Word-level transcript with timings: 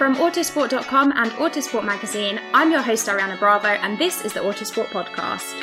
From 0.00 0.16
Autosport.com 0.16 1.12
and 1.14 1.30
Autosport 1.32 1.84
Magazine, 1.84 2.40
I'm 2.54 2.72
your 2.72 2.80
host 2.80 3.06
Ariana 3.06 3.38
Bravo, 3.38 3.68
and 3.68 3.98
this 3.98 4.24
is 4.24 4.32
the 4.32 4.40
Autosport 4.40 4.86
Podcast. 4.86 5.54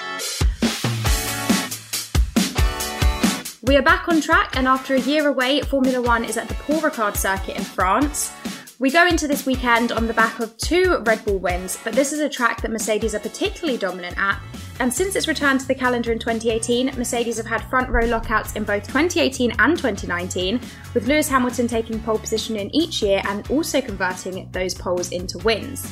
We 3.63 3.75
are 3.77 3.81
back 3.81 4.07
on 4.07 4.21
track, 4.21 4.55
and 4.55 4.67
after 4.67 4.93
a 4.93 4.99
year 4.99 5.27
away, 5.27 5.61
Formula 5.61 5.99
One 5.99 6.23
is 6.23 6.37
at 6.37 6.49
the 6.49 6.53
Paul 6.53 6.81
Ricard 6.81 7.17
circuit 7.17 7.57
in 7.57 7.63
France. 7.63 8.31
We 8.79 8.91
go 8.91 9.07
into 9.07 9.27
this 9.27 9.47
weekend 9.47 9.91
on 9.91 10.05
the 10.05 10.13
back 10.13 10.39
of 10.39 10.55
two 10.57 10.99
Red 10.99 11.25
Bull 11.25 11.39
wins, 11.39 11.79
but 11.83 11.93
this 11.93 12.13
is 12.13 12.19
a 12.19 12.29
track 12.29 12.61
that 12.61 12.69
Mercedes 12.69 13.15
are 13.15 13.19
particularly 13.19 13.75
dominant 13.75 14.15
at. 14.19 14.39
And 14.79 14.93
since 14.93 15.15
its 15.15 15.27
return 15.27 15.57
to 15.57 15.67
the 15.67 15.73
calendar 15.73 16.11
in 16.11 16.19
2018, 16.19 16.95
Mercedes 16.95 17.37
have 17.37 17.47
had 17.47 17.67
front 17.71 17.89
row 17.89 18.05
lockouts 18.05 18.53
in 18.53 18.63
both 18.63 18.83
2018 18.83 19.53
and 19.57 19.75
2019, 19.75 20.61
with 20.93 21.07
Lewis 21.07 21.27
Hamilton 21.27 21.67
taking 21.67 21.99
pole 21.99 22.19
position 22.19 22.55
in 22.55 22.69
each 22.75 23.01
year 23.01 23.19
and 23.25 23.49
also 23.49 23.81
converting 23.81 24.47
those 24.51 24.75
poles 24.75 25.11
into 25.11 25.39
wins. 25.39 25.91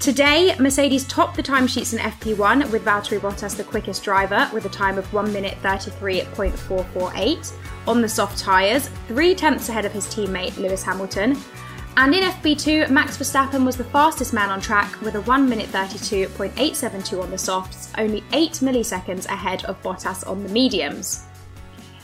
Today, 0.00 0.56
Mercedes 0.58 1.06
topped 1.06 1.36
the 1.36 1.44
timesheets 1.44 1.92
in 1.92 2.00
FP1 2.00 2.72
with 2.72 2.84
Valtteri 2.84 3.20
Bottas 3.20 3.56
the 3.56 3.62
quickest 3.62 4.02
driver 4.02 4.50
with 4.52 4.64
a 4.64 4.70
time 4.70 4.98
of 4.98 5.12
1 5.12 5.32
minute 5.32 5.56
33.448 5.62 7.52
on 7.86 8.02
the 8.02 8.08
soft 8.08 8.36
tyres, 8.36 8.88
three 9.06 9.32
tenths 9.32 9.68
ahead 9.68 9.84
of 9.84 9.92
his 9.92 10.06
teammate 10.06 10.56
Lewis 10.56 10.82
Hamilton. 10.82 11.36
And 11.96 12.14
in 12.14 12.22
FP2, 12.22 12.88
Max 12.90 13.18
Verstappen 13.18 13.66
was 13.66 13.76
the 13.76 13.84
fastest 13.84 14.32
man 14.32 14.50
on 14.50 14.60
track 14.60 15.00
with 15.02 15.16
a 15.16 15.20
1 15.22 15.48
minute 15.48 15.68
32.872 15.68 17.22
on 17.22 17.30
the 17.30 17.38
softs, 17.38 17.92
only 17.98 18.22
8 18.32 18.52
milliseconds 18.52 19.26
ahead 19.26 19.64
of 19.64 19.82
Bottas 19.82 20.26
on 20.26 20.42
the 20.42 20.48
mediums. 20.48 21.26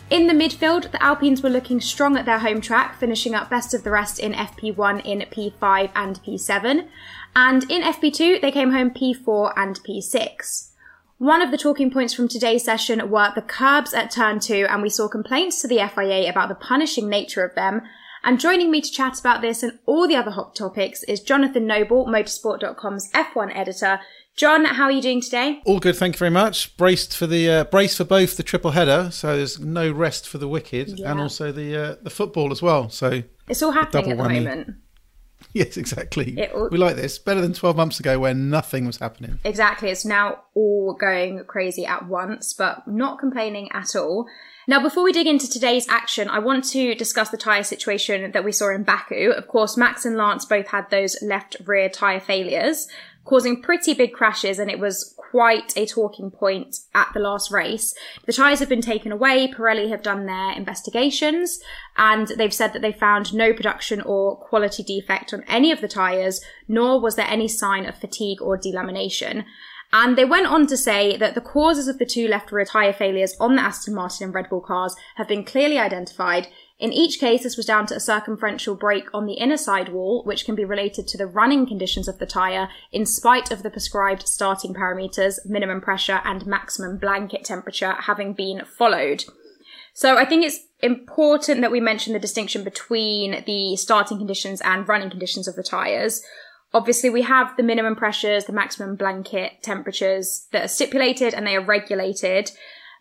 In 0.09 0.29
the 0.29 0.35
midfield, 0.35 0.93
the 0.93 1.03
Alpines 1.03 1.43
were 1.43 1.51
looking 1.51 1.81
strong 1.81 2.17
at 2.17 2.27
their 2.27 2.39
home 2.39 2.61
track, 2.61 2.99
finishing 2.99 3.35
up 3.35 3.51
best 3.51 3.75
of 3.75 3.83
the 3.83 3.91
rest 3.91 4.21
in 4.21 4.35
FP1 4.35 5.05
in 5.05 5.21
P5 5.21 5.91
and 5.97 6.23
P7. 6.23 6.87
And 7.35 7.71
in 7.71 7.83
FP2, 7.83 8.41
they 8.41 8.53
came 8.53 8.71
home 8.71 8.91
P4 8.91 9.53
and 9.57 9.81
P6. 9.81 10.71
One 11.19 11.43
of 11.43 11.51
the 11.51 11.59
talking 11.59 11.91
points 11.91 12.15
from 12.15 12.29
today's 12.29 12.63
session 12.63 13.11
were 13.11 13.33
the 13.35 13.43
curbs 13.43 13.95
at 13.95 14.11
turn 14.11 14.39
2, 14.39 14.67
and 14.69 14.81
we 14.81 14.91
saw 14.91 15.09
complaints 15.09 15.61
to 15.63 15.69
the 15.69 15.79
FIA 15.79 16.31
about 16.31 16.51
the 16.51 16.55
punishing 16.55 17.09
nature 17.09 17.43
of 17.43 17.55
them. 17.55 17.83
And 18.27 18.41
joining 18.41 18.73
me 18.73 18.81
to 18.81 18.91
chat 18.91 19.21
about 19.21 19.41
this 19.41 19.63
and 19.63 19.79
all 19.87 20.09
the 20.09 20.17
other 20.17 20.33
hot 20.33 20.57
topics 20.57 21.05
is 21.05 21.21
Jonathan 21.21 21.65
Noble, 21.65 22.07
Motorsport.com's 22.07 23.09
F1 23.13 23.57
editor. 23.57 24.01
John, 24.37 24.65
how 24.65 24.85
are 24.87 24.91
you 24.91 25.01
doing 25.01 25.21
today? 25.21 25.61
All 25.65 25.79
good, 25.79 25.95
thank 25.95 26.17
you 26.17 26.19
very 26.19 26.33
much. 26.33 26.77
Braced 26.77 27.17
for 27.17 27.29
the 27.29 27.49
uh, 27.49 27.65
brace 27.65 27.97
for 27.97 28.03
both 28.05 28.37
the 28.37 28.43
triple 28.43 28.73
header, 28.73 29.11
so 29.13 29.37
there's 29.37 29.61
no 29.61 29.91
rest 29.93 30.29
for 30.29 30.39
the 30.39 30.49
wicked, 30.49 30.99
Yeah. 30.99 31.13
and 31.13 31.21
also 31.21 31.53
the 31.53 31.77
uh, 31.77 31.95
the 32.03 32.11
football 32.11 32.51
as 32.51 32.61
well. 32.61 32.91
So 32.91 33.23
It's 33.49 33.63
all 33.63 33.71
happening 33.71 34.11
at 34.11 34.17
the 34.19 34.23
whammy. 34.23 34.43
moment. 34.45 34.77
yes, 35.65 35.77
exactly. 35.77 36.49
All- 36.51 36.69
we 36.71 36.77
like 36.77 36.97
this 36.97 37.19
better 37.19 37.41
than 37.41 37.55
12 37.55 37.77
months 37.77 37.99
ago 37.99 38.19
when 38.19 38.51
nothing 38.51 38.87
was 38.87 38.99
happening. 38.99 39.39
Exactly. 39.43 39.89
It's 39.89 40.05
now 40.05 40.43
all 40.55 40.93
going 40.95 41.45
crazy 41.45 41.87
at 41.87 42.07
once, 42.07 42.53
but 42.53 42.87
not 42.87 43.19
complaining 43.19 43.71
at 43.73 43.97
all. 43.97 44.27
Now, 44.69 44.83
before 44.83 45.03
we 45.03 45.13
dig 45.13 45.27
into 45.27 45.49
today's 45.49 45.89
action, 45.89 46.29
I 46.29 46.41
want 46.41 46.65
to 46.71 46.95
discuss 46.95 47.31
the 47.31 47.37
tyre 47.37 47.63
situation 47.63 48.33
that 48.33 48.45
we 48.45 48.53
saw 48.53 48.75
in 48.75 48.83
Baku. 48.83 49.31
Of 49.31 49.49
course, 49.49 49.77
Max 49.77 50.05
and 50.05 50.17
Lance 50.17 50.45
both 50.45 50.67
had 50.69 50.91
those 50.91 51.17
left 51.23 51.57
rear 51.65 51.89
tyre 51.89 52.21
failures, 52.21 52.89
causing 53.25 53.63
pretty 53.63 53.95
big 53.95 54.13
crashes, 54.13 54.59
and 54.59 54.71
it 54.71 54.79
was 54.79 55.15
quite 55.31 55.77
a 55.77 55.87
talking 55.87 56.31
point 56.31 56.77
at 56.95 57.09
the 57.15 57.21
last 57.21 57.51
race. 57.51 57.95
The 58.27 58.33
tyres 58.33 58.61
have 58.61 58.69
been 58.69 58.81
taken 58.81 59.13
away. 59.13 59.53
Pirelli 59.53 59.89
have 59.91 60.03
done 60.03 60.27
their 60.27 60.53
investigations, 60.53 61.61
and 61.97 62.29
they've 62.29 62.55
said 62.55 62.73
that 62.73 62.83
they 62.83 62.93
found 62.93 63.35
no 63.35 63.53
production 63.53 64.01
or 64.01 64.37
quality 64.37 64.83
defect 64.83 65.33
on 65.33 65.45
any 65.49 65.73
of 65.73 65.81
the 65.81 65.89
tyres, 65.89 66.41
nor 66.69 67.01
was 67.01 67.17
there 67.17 67.29
any 67.29 67.49
sign 67.49 67.87
of 67.87 67.99
fatigue 67.99 68.41
or 68.41 68.59
delamination. 68.59 69.45
And 69.93 70.19
they 70.19 70.25
went 70.25 70.47
on 70.47 70.67
to 70.67 70.77
say 70.77 71.17
that 71.17 71.35
the 71.35 71.41
causes 71.41 71.89
of 71.89 71.99
the 71.99 72.07
two 72.07 72.29
left 72.29 72.51
rear 72.51 72.65
tyre 72.65 72.93
failures 72.93 73.37
on 73.39 73.57
the 73.57 73.63
Aston 73.63 73.95
Martin 73.95 74.25
and 74.25 74.35
Red 74.35 74.49
Bull 74.51 74.61
cars 74.61 74.97
have 75.15 75.29
been 75.29 75.45
clearly 75.45 75.79
identified. 75.79 76.49
In 76.79 76.93
each 76.93 77.19
case, 77.19 77.43
this 77.43 77.57
was 77.57 77.65
down 77.65 77.87
to 77.87 77.95
a 77.95 78.01
circumferential 78.01 78.75
break 78.75 79.09
on 79.15 79.25
the 79.25 79.35
inner 79.35 79.57
side 79.57 79.89
wall, 79.89 80.23
which 80.25 80.45
can 80.45 80.55
be 80.55 80.65
related 80.65 81.09
to 81.09 81.19
the 81.19 81.27
running 81.27 81.67
conditions 81.67 82.07
of 82.07 82.19
the 82.19 82.27
tyre, 82.27 82.69
in 82.93 83.07
spite 83.07 83.51
of 83.51 83.63
the 83.63 83.71
prescribed 83.71 84.29
starting 84.29 84.75
parameters, 84.75 85.39
minimum 85.47 85.81
pressure 85.81 86.21
and 86.25 86.47
maximum 86.47 86.99
blanket 86.99 87.45
temperature 87.45 87.95
having 88.01 88.35
been 88.35 88.63
followed. 88.77 89.25
So 89.95 90.19
I 90.19 90.27
think 90.27 90.45
it's 90.45 90.59
important 90.83 91.63
that 91.63 91.73
we 91.73 91.81
mention 91.81 92.13
the 92.13 92.19
distinction 92.19 92.63
between 92.63 93.43
the 93.47 93.77
starting 93.77 94.19
conditions 94.19 94.61
and 94.61 94.87
running 94.87 95.09
conditions 95.09 95.49
of 95.49 95.57
the 95.57 95.63
tyres. 95.63 96.23
Obviously, 96.75 97.09
we 97.09 97.23
have 97.23 97.57
the 97.57 97.63
minimum 97.63 97.97
pressures, 97.97 98.45
the 98.45 98.53
maximum 98.53 98.97
blanket 98.97 99.63
temperatures 99.63 100.47
that 100.53 100.65
are 100.65 100.69
stipulated 100.69 101.33
and 101.33 101.47
they 101.47 101.57
are 101.57 101.65
regulated. 101.65 102.51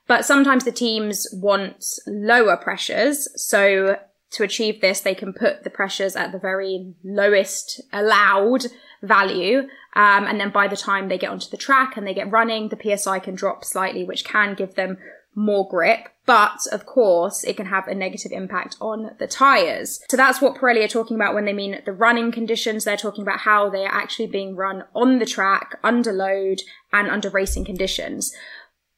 But 0.07 0.25
sometimes 0.25 0.65
the 0.65 0.71
teams 0.71 1.27
want 1.33 1.85
lower 2.05 2.57
pressures. 2.57 3.27
So 3.41 3.97
to 4.31 4.43
achieve 4.43 4.81
this, 4.81 5.01
they 5.01 5.15
can 5.15 5.33
put 5.33 5.63
the 5.63 5.69
pressures 5.69 6.15
at 6.15 6.31
the 6.31 6.39
very 6.39 6.93
lowest 7.03 7.81
allowed 7.91 8.67
value. 9.01 9.59
Um, 9.95 10.25
and 10.25 10.39
then 10.39 10.51
by 10.51 10.67
the 10.67 10.77
time 10.77 11.07
they 11.07 11.17
get 11.17 11.29
onto 11.29 11.49
the 11.49 11.57
track 11.57 11.95
and 11.95 12.05
they 12.05 12.13
get 12.13 12.31
running, 12.31 12.69
the 12.69 12.97
PSI 12.97 13.19
can 13.19 13.35
drop 13.35 13.63
slightly, 13.63 14.03
which 14.03 14.25
can 14.25 14.53
give 14.53 14.75
them 14.75 14.97
more 15.35 15.67
grip, 15.67 16.07
but 16.25 16.65
of 16.71 16.85
course 16.85 17.43
it 17.43 17.57
can 17.57 17.65
have 17.65 17.87
a 17.87 17.93
negative 17.93 18.31
impact 18.31 18.77
on 18.79 19.11
the 19.19 19.27
tyres. 19.27 19.99
So 20.09 20.15
that's 20.15 20.41
what 20.41 20.55
Pirelli 20.55 20.83
are 20.83 20.87
talking 20.87 21.15
about 21.15 21.35
when 21.35 21.45
they 21.45 21.53
mean 21.53 21.81
the 21.85 21.91
running 21.91 22.31
conditions. 22.31 22.85
They're 22.85 22.97
talking 22.97 23.21
about 23.21 23.39
how 23.39 23.69
they 23.69 23.85
are 23.85 23.93
actually 23.93 24.27
being 24.27 24.55
run 24.55 24.85
on 24.95 25.19
the 25.19 25.25
track, 25.25 25.77
under 25.83 26.13
load, 26.13 26.61
and 26.93 27.09
under 27.09 27.29
racing 27.29 27.65
conditions. 27.65 28.33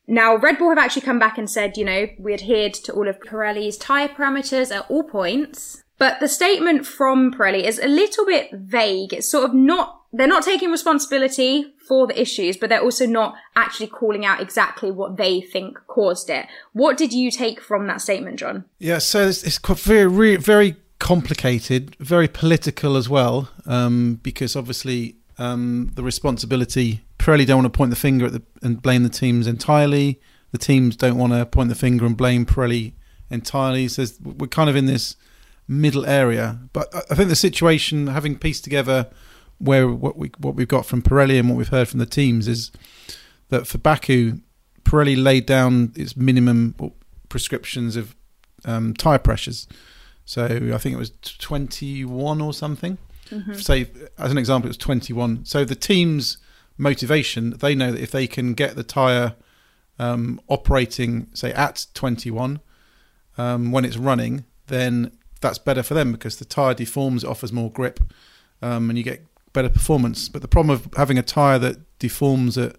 Now, 0.07 0.37
Red 0.37 0.57
Bull 0.57 0.69
have 0.69 0.77
actually 0.77 1.01
come 1.01 1.19
back 1.19 1.37
and 1.37 1.49
said, 1.49 1.75
you 1.75 1.83
know, 1.83 2.07
we 2.17 2.33
adhered 2.33 2.73
to 2.75 2.93
all 2.93 3.07
of 3.07 3.19
Pirelli's 3.19 3.77
tyre 3.77 4.07
parameters 4.07 4.73
at 4.73 4.89
all 4.89 5.03
points. 5.03 5.83
But 5.97 6.19
the 6.19 6.27
statement 6.27 6.85
from 6.85 7.33
Pirelli 7.33 7.63
is 7.63 7.79
a 7.79 7.87
little 7.87 8.25
bit 8.25 8.51
vague. 8.53 9.13
It's 9.13 9.29
sort 9.29 9.45
of 9.45 9.53
not, 9.53 10.01
they're 10.13 10.27
not 10.27 10.43
taking 10.43 10.71
responsibility 10.71 11.73
for 11.87 12.07
the 12.07 12.19
issues, 12.21 12.55
but 12.55 12.69
they're 12.69 12.83
also 12.83 13.05
not 13.05 13.35
actually 13.55 13.87
calling 13.87 14.23
out 14.23 14.39
exactly 14.39 14.91
what 14.91 15.17
they 15.17 15.41
think 15.41 15.77
caused 15.87 16.29
it. 16.29 16.45
What 16.73 16.97
did 16.97 17.13
you 17.13 17.31
take 17.31 17.59
from 17.59 17.87
that 17.87 18.01
statement, 18.01 18.39
John? 18.39 18.65
Yeah, 18.77 18.99
so 18.99 19.27
it's, 19.27 19.43
it's 19.43 19.57
very, 19.57 20.35
very 20.35 20.75
complicated, 20.99 21.95
very 21.99 22.27
political 22.27 22.95
as 22.95 23.09
well, 23.09 23.49
um, 23.65 24.19
because 24.21 24.55
obviously 24.55 25.17
um, 25.37 25.91
the 25.95 26.03
responsibility, 26.03 27.01
Pirelli 27.27 27.45
don't 27.45 27.63
want 27.63 27.73
to 27.73 27.77
point 27.77 27.89
the 27.89 27.97
finger 27.97 28.27
at 28.27 28.31
the, 28.31 28.41
and 28.61 28.81
blame 28.81 29.03
the 29.03 29.09
teams 29.09 29.47
entirely. 29.47 30.21
The 30.51 30.57
teams 30.57 30.95
don't 30.95 31.17
want 31.17 31.33
to 31.33 31.45
point 31.45 31.67
the 31.67 31.75
finger 31.75 32.05
and 32.05 32.15
blame 32.15 32.45
Pirelli 32.45 32.93
entirely. 33.29 33.89
So 33.89 34.05
we're 34.23 34.47
kind 34.47 34.69
of 34.69 34.77
in 34.77 34.85
this 34.85 35.17
middle 35.67 36.05
area. 36.05 36.57
But 36.71 36.87
I 37.11 37.15
think 37.15 37.27
the 37.27 37.35
situation, 37.35 38.07
having 38.07 38.37
pieced 38.37 38.63
together 38.63 39.09
where 39.57 39.89
what 39.89 40.17
we 40.17 40.31
what 40.37 40.55
we've 40.55 40.69
got 40.69 40.85
from 40.85 41.01
Pirelli 41.01 41.37
and 41.37 41.49
what 41.49 41.57
we've 41.57 41.67
heard 41.67 41.89
from 41.89 41.99
the 41.99 42.05
teams, 42.05 42.47
is 42.47 42.71
that 43.49 43.67
for 43.67 43.77
Baku, 43.77 44.39
Pirelli 44.85 45.21
laid 45.21 45.45
down 45.45 45.91
its 45.97 46.15
minimum 46.15 46.75
prescriptions 47.27 47.97
of 47.97 48.15
um, 48.63 48.93
tire 48.93 49.19
pressures. 49.19 49.67
So 50.23 50.45
I 50.45 50.77
think 50.77 50.95
it 50.95 50.97
was 50.97 51.11
21 51.21 52.39
or 52.39 52.53
something. 52.53 52.97
Mm-hmm. 53.29 53.53
Say 53.55 53.87
as 54.17 54.31
an 54.31 54.37
example, 54.37 54.67
it 54.67 54.69
was 54.69 54.77
21. 54.77 55.43
So 55.43 55.65
the 55.65 55.75
team's 55.75 56.37
motivation, 56.77 57.51
they 57.51 57.75
know 57.75 57.91
that 57.91 58.01
if 58.01 58.11
they 58.11 58.27
can 58.27 58.53
get 58.53 58.75
the 58.75 58.83
tire 58.83 59.35
um, 59.99 60.39
operating, 60.47 61.27
say 61.33 61.51
at 61.53 61.87
21 61.93 62.59
um, 63.37 63.71
when 63.71 63.85
it's 63.85 63.97
running, 63.97 64.45
then 64.67 65.11
that's 65.41 65.57
better 65.57 65.83
for 65.83 65.93
them 65.93 66.11
because 66.11 66.37
the 66.37 66.45
tire 66.45 66.73
deforms, 66.73 67.23
it 67.23 67.29
offers 67.29 67.51
more 67.51 67.71
grip, 67.71 67.99
um, 68.61 68.89
and 68.89 68.97
you 68.97 69.03
get 69.03 69.25
better 69.53 69.69
performance. 69.69 70.29
But 70.29 70.41
the 70.41 70.47
problem 70.47 70.73
of 70.73 70.87
having 70.95 71.17
a 71.17 71.23
tire 71.23 71.59
that 71.59 71.77
deforms 71.99 72.57
at 72.57 72.75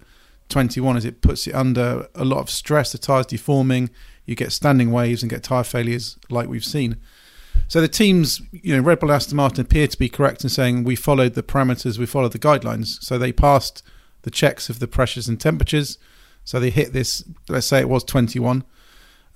21 0.48 0.96
is 0.96 1.04
it 1.04 1.20
puts 1.20 1.46
it 1.46 1.54
under 1.54 2.08
a 2.14 2.24
lot 2.24 2.38
of 2.38 2.50
stress. 2.50 2.92
The 2.92 2.98
tire's 2.98 3.26
deforming, 3.26 3.90
you 4.26 4.34
get 4.34 4.52
standing 4.52 4.90
waves 4.90 5.22
and 5.22 5.30
get 5.30 5.42
tire 5.42 5.64
failures 5.64 6.18
like 6.30 6.48
we've 6.48 6.64
seen. 6.64 6.96
So 7.68 7.82
the 7.82 7.88
teams, 7.88 8.40
you 8.50 8.74
know, 8.74 8.82
Red 8.82 8.98
Bull, 8.98 9.12
Aston 9.12 9.36
Martin 9.36 9.60
appear 9.60 9.86
to 9.86 9.98
be 9.98 10.08
correct 10.08 10.42
in 10.42 10.48
saying 10.48 10.84
we 10.84 10.96
followed 10.96 11.34
the 11.34 11.42
parameters, 11.42 11.98
we 11.98 12.06
followed 12.06 12.32
the 12.32 12.38
guidelines. 12.38 13.02
So 13.02 13.18
they 13.18 13.30
passed 13.30 13.82
the 14.22 14.30
checks 14.30 14.70
of 14.70 14.78
the 14.78 14.88
pressures 14.88 15.28
and 15.28 15.38
temperatures. 15.38 15.98
So 16.44 16.58
they 16.58 16.70
hit 16.70 16.94
this. 16.94 17.22
Let's 17.48 17.66
say 17.66 17.80
it 17.80 17.88
was 17.88 18.04
21. 18.04 18.64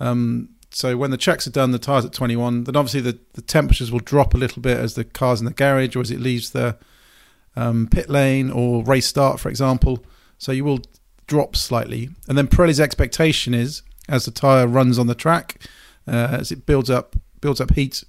Um, 0.00 0.48
so 0.70 0.96
when 0.96 1.10
the 1.10 1.18
checks 1.18 1.46
are 1.46 1.50
done, 1.50 1.72
the 1.72 1.78
tyres 1.78 2.06
at 2.06 2.14
21, 2.14 2.64
then 2.64 2.74
obviously 2.74 3.02
the, 3.02 3.18
the 3.34 3.42
temperatures 3.42 3.92
will 3.92 4.00
drop 4.00 4.32
a 4.32 4.38
little 4.38 4.62
bit 4.62 4.78
as 4.78 4.94
the 4.94 5.04
car's 5.04 5.40
in 5.40 5.44
the 5.44 5.52
garage 5.52 5.94
or 5.94 6.00
as 6.00 6.10
it 6.10 6.18
leaves 6.18 6.50
the 6.50 6.78
um, 7.54 7.86
pit 7.86 8.08
lane 8.08 8.50
or 8.50 8.82
race 8.82 9.06
start, 9.06 9.40
for 9.40 9.50
example. 9.50 10.02
So 10.38 10.52
you 10.52 10.64
will 10.64 10.80
drop 11.26 11.54
slightly. 11.54 12.08
And 12.26 12.38
then 12.38 12.48
Pirelli's 12.48 12.80
expectation 12.80 13.52
is, 13.52 13.82
as 14.08 14.24
the 14.24 14.30
tyre 14.30 14.66
runs 14.66 14.98
on 14.98 15.06
the 15.06 15.14
track, 15.14 15.58
uh, 16.08 16.28
as 16.40 16.50
it 16.50 16.64
builds 16.64 16.88
up 16.88 17.14
builds 17.42 17.60
up 17.60 17.74
heat 17.74 18.04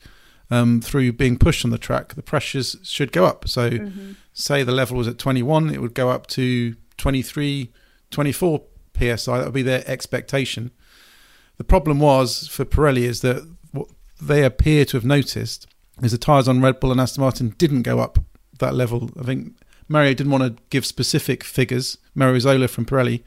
um, 0.51 0.81
through 0.81 1.13
being 1.13 1.37
pushed 1.37 1.65
on 1.65 1.71
the 1.71 1.77
track, 1.77 2.15
the 2.15 2.21
pressures 2.21 2.77
should 2.83 3.11
go 3.11 3.25
up. 3.25 3.47
So 3.47 3.69
mm-hmm. 3.69 4.11
say 4.33 4.63
the 4.63 4.71
level 4.71 4.97
was 4.97 5.07
at 5.07 5.17
21, 5.17 5.69
it 5.69 5.81
would 5.81 5.93
go 5.93 6.09
up 6.09 6.27
to 6.27 6.75
23, 6.97 7.71
24 8.11 8.61
psi. 8.95 9.37
That 9.37 9.45
would 9.45 9.53
be 9.53 9.61
their 9.61 9.83
expectation. 9.87 10.71
The 11.57 11.63
problem 11.63 11.99
was 11.99 12.47
for 12.47 12.65
Pirelli 12.65 13.03
is 13.03 13.21
that 13.21 13.47
what 13.71 13.87
they 14.21 14.43
appear 14.43 14.85
to 14.85 14.97
have 14.97 15.05
noticed 15.05 15.67
is 16.01 16.11
the 16.11 16.17
tyres 16.17 16.47
on 16.47 16.61
Red 16.61 16.79
Bull 16.79 16.91
and 16.91 16.99
Aston 16.99 17.21
Martin 17.21 17.55
didn't 17.57 17.83
go 17.83 17.99
up 17.99 18.19
that 18.59 18.73
level. 18.73 19.11
I 19.19 19.23
think 19.23 19.55
Mario 19.87 20.13
didn't 20.13 20.31
want 20.31 20.43
to 20.43 20.63
give 20.69 20.85
specific 20.85 21.43
figures, 21.43 21.97
Mario 22.15 22.35
Isola 22.35 22.67
from 22.67 22.85
Pirelli, 22.85 23.23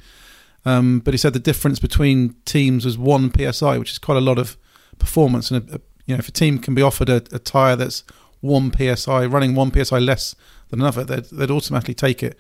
um, 0.65 1.01
but 1.01 1.15
he 1.15 1.19
said 1.19 1.33
the 1.33 1.39
difference 1.39 1.79
between 1.79 2.35
teams 2.45 2.85
was 2.85 2.99
one 2.99 3.31
psi, 3.33 3.79
which 3.79 3.93
is 3.93 3.99
quite 3.99 4.19
a 4.19 4.21
lot 4.21 4.39
of 4.39 4.57
performance. 4.99 5.51
And 5.51 5.71
a, 5.71 5.77
a, 5.77 5.81
you 6.07 6.15
know, 6.15 6.19
if 6.19 6.29
a 6.29 6.33
team 6.33 6.59
can 6.59 6.75
be 6.75 6.83
offered 6.83 7.09
a, 7.09 7.17
a 7.33 7.39
tyre 7.39 7.77
that's 7.77 8.05
one 8.41 8.73
psi, 8.73 9.27
running 9.27 9.55
one 9.55 9.73
psi 9.73 9.99
less 9.99 10.35
than 10.69 10.81
another, 10.81 11.05
they'd, 11.05 11.25
they'd 11.27 11.51
automatically 11.51 11.95
take 11.95 12.23
it. 12.23 12.39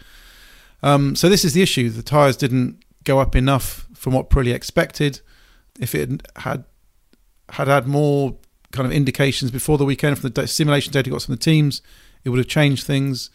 Um, 0.83 1.17
so 1.17 1.29
this 1.29 1.45
is 1.45 1.53
the 1.53 1.63
issue: 1.63 1.91
the 1.91 2.03
tyres 2.03 2.37
didn't 2.37 2.83
go 3.05 3.19
up 3.19 3.37
enough 3.37 3.87
from 3.95 4.13
what 4.13 4.31
Pirelli 4.31 4.55
expected 4.55 5.21
if 5.81 5.95
it 5.95 6.27
had 6.37 6.65
had 7.51 7.69
had 7.69 7.87
more 7.87 8.37
kind 8.73 8.87
of 8.87 8.93
indications 8.93 9.51
before 9.51 9.79
the 9.79 9.85
weekend 9.85 10.19
from 10.19 10.31
the 10.31 10.47
simulation 10.47 10.93
data 10.93 11.11
got 11.11 11.23
from 11.23 11.35
the 11.35 11.41
teams, 11.41 11.81
it 12.25 12.31
would 12.31 12.39
have 12.39 12.49
changed 12.49 12.87
things. 12.87 13.31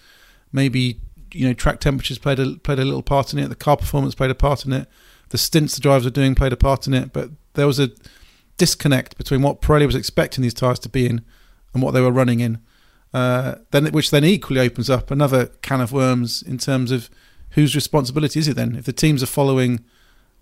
Maybe 0.52 1.00
you 1.34 1.48
know 1.48 1.54
track 1.54 1.80
temperatures 1.80 2.18
played 2.18 2.40
a 2.40 2.56
played 2.58 2.80
a 2.80 2.86
little 2.86 3.04
part 3.04 3.34
in 3.34 3.40
it. 3.40 3.48
The 3.48 3.56
car 3.56 3.78
performance 3.78 4.16
played 4.16 4.32
a 4.32 4.36
part 4.36 4.66
in 4.66 4.74
it. 4.74 4.88
The 5.30 5.38
stints 5.38 5.76
the 5.76 5.82
drivers 5.82 6.06
were 6.06 6.12
doing 6.12 6.36
played 6.36 6.54
a 6.54 6.58
part 6.58 6.88
in 6.88 6.94
it. 6.94 7.14
But 7.14 7.32
there 7.54 7.68
was 7.68 7.80
a 7.80 7.92
disconnect 8.62 9.18
between 9.18 9.42
what 9.42 9.60
Pirelli 9.60 9.88
was 9.88 9.96
expecting 9.96 10.44
these 10.44 10.54
tyres 10.54 10.78
to 10.78 10.88
be 10.88 11.08
in 11.08 11.26
and 11.74 11.82
what 11.82 11.96
they 11.96 12.02
were 12.02 12.12
running 12.12 12.42
in. 12.42 12.60
Uh, 13.12 13.56
then, 13.72 13.88
which 13.88 14.12
then 14.12 14.24
equally 14.24 14.60
opens 14.60 14.88
up 14.88 15.10
another 15.10 15.48
can 15.64 15.82
of 15.82 15.92
worms 15.92 16.44
in 16.44 16.60
terms 16.60 16.92
of 16.92 17.10
whose 17.52 17.74
responsibility 17.74 18.40
is 18.40 18.48
it 18.48 18.56
then? 18.56 18.76
If 18.76 18.86
the 18.86 18.94
teams 18.94 19.24
are 19.24 19.34
following 19.40 19.84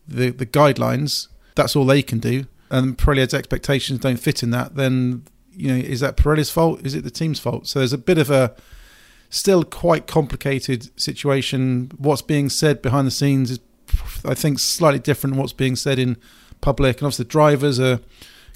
the 0.06 0.31
the 0.31 0.45
guidelines 0.45 1.30
that's 1.56 1.77
all 1.77 1.86
they 1.86 2.01
can 2.01 2.19
do, 2.19 2.45
and 2.69 2.98
Pirelli's 2.98 3.33
expectations 3.33 4.01
don't 4.01 4.19
fit 4.19 4.44
in 4.44 4.51
that, 4.51 4.75
then 4.75 5.24
you 5.54 5.69
know 5.69 5.77
is 5.77 6.01
that 6.01 6.18
Pirelli's 6.18 6.50
fault? 6.50 6.86
Is 6.86 6.95
it 6.95 7.06
the 7.06 7.10
team's 7.22 7.39
fault? 7.39 7.68
So 7.68 7.80
there's 7.80 7.94
a 7.94 7.98
bit 7.98 8.18
of 8.18 8.30
a 8.30 8.54
still 9.30 9.63
quite 9.63 10.07
complicated 10.07 10.92
situation. 11.00 11.94
What's 11.98 12.22
being 12.22 12.50
said 12.50 12.81
behind 12.81 13.07
the 13.07 13.12
scenes 13.12 13.50
is, 13.50 13.60
I 14.25 14.33
think, 14.33 14.60
slightly 14.60 15.00
different 15.00 15.36
from 15.36 15.39
what's 15.39 15.54
being 15.54 15.77
said 15.77 16.00
in 16.00 16.18
public, 16.61 16.97
and 16.97 17.06
obviously 17.06 17.23
the 17.23 17.29
drivers 17.29 17.79
are 17.79 18.00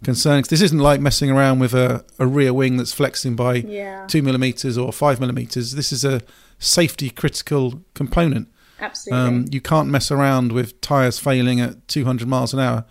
concerned. 0.04 0.46
This 0.46 0.62
isn't 0.62 0.80
like 0.80 1.00
messing 1.00 1.32
around 1.32 1.60
with 1.60 1.74
a, 1.74 2.06
a 2.20 2.28
rear 2.28 2.54
wing 2.54 2.78
that's 2.78 2.94
flexing 2.94 3.36
by 3.36 3.56
yeah. 3.56 4.06
two 4.08 4.22
millimeters 4.22 4.78
or 4.78 4.92
five 4.92 5.20
millimeters. 5.20 5.74
This 5.74 5.92
is 5.92 6.06
a 6.06 6.22
safety 6.60 7.10
critical 7.10 7.82
component. 7.94 8.50
Absolutely. 8.80 9.28
Um, 9.28 9.46
you 9.52 9.62
can't 9.62 9.90
mess 9.90 10.12
around 10.12 10.52
with 10.52 10.80
tyres 10.82 11.20
failing 11.20 11.62
at 11.62 11.88
200 11.88 12.28
miles 12.28 12.54
an 12.54 12.60
hour. 12.60 12.86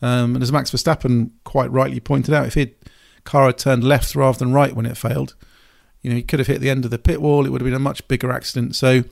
Um, 0.00 0.34
and 0.34 0.42
as 0.42 0.52
Max 0.52 0.70
Verstappen 0.70 1.30
quite 1.44 1.70
rightly 1.70 2.00
pointed 2.00 2.34
out, 2.34 2.46
if 2.46 2.54
his 2.54 2.68
car 3.24 3.46
had 3.46 3.58
turned 3.58 3.82
left 3.82 4.14
rather 4.14 4.38
than 4.38 4.52
right 4.52 4.74
when 4.74 4.86
it 4.86 4.96
failed, 4.96 5.34
you 6.02 6.10
know, 6.10 6.16
he 6.16 6.22
could 6.22 6.38
have 6.38 6.46
hit 6.46 6.60
the 6.60 6.70
end 6.70 6.84
of 6.84 6.90
the 6.90 6.98
pit 6.98 7.20
wall. 7.20 7.44
It 7.44 7.50
would 7.50 7.60
have 7.60 7.66
been 7.66 7.74
a 7.74 7.80
much 7.80 8.06
bigger 8.08 8.30
accident. 8.30 8.76
So, 8.76 9.04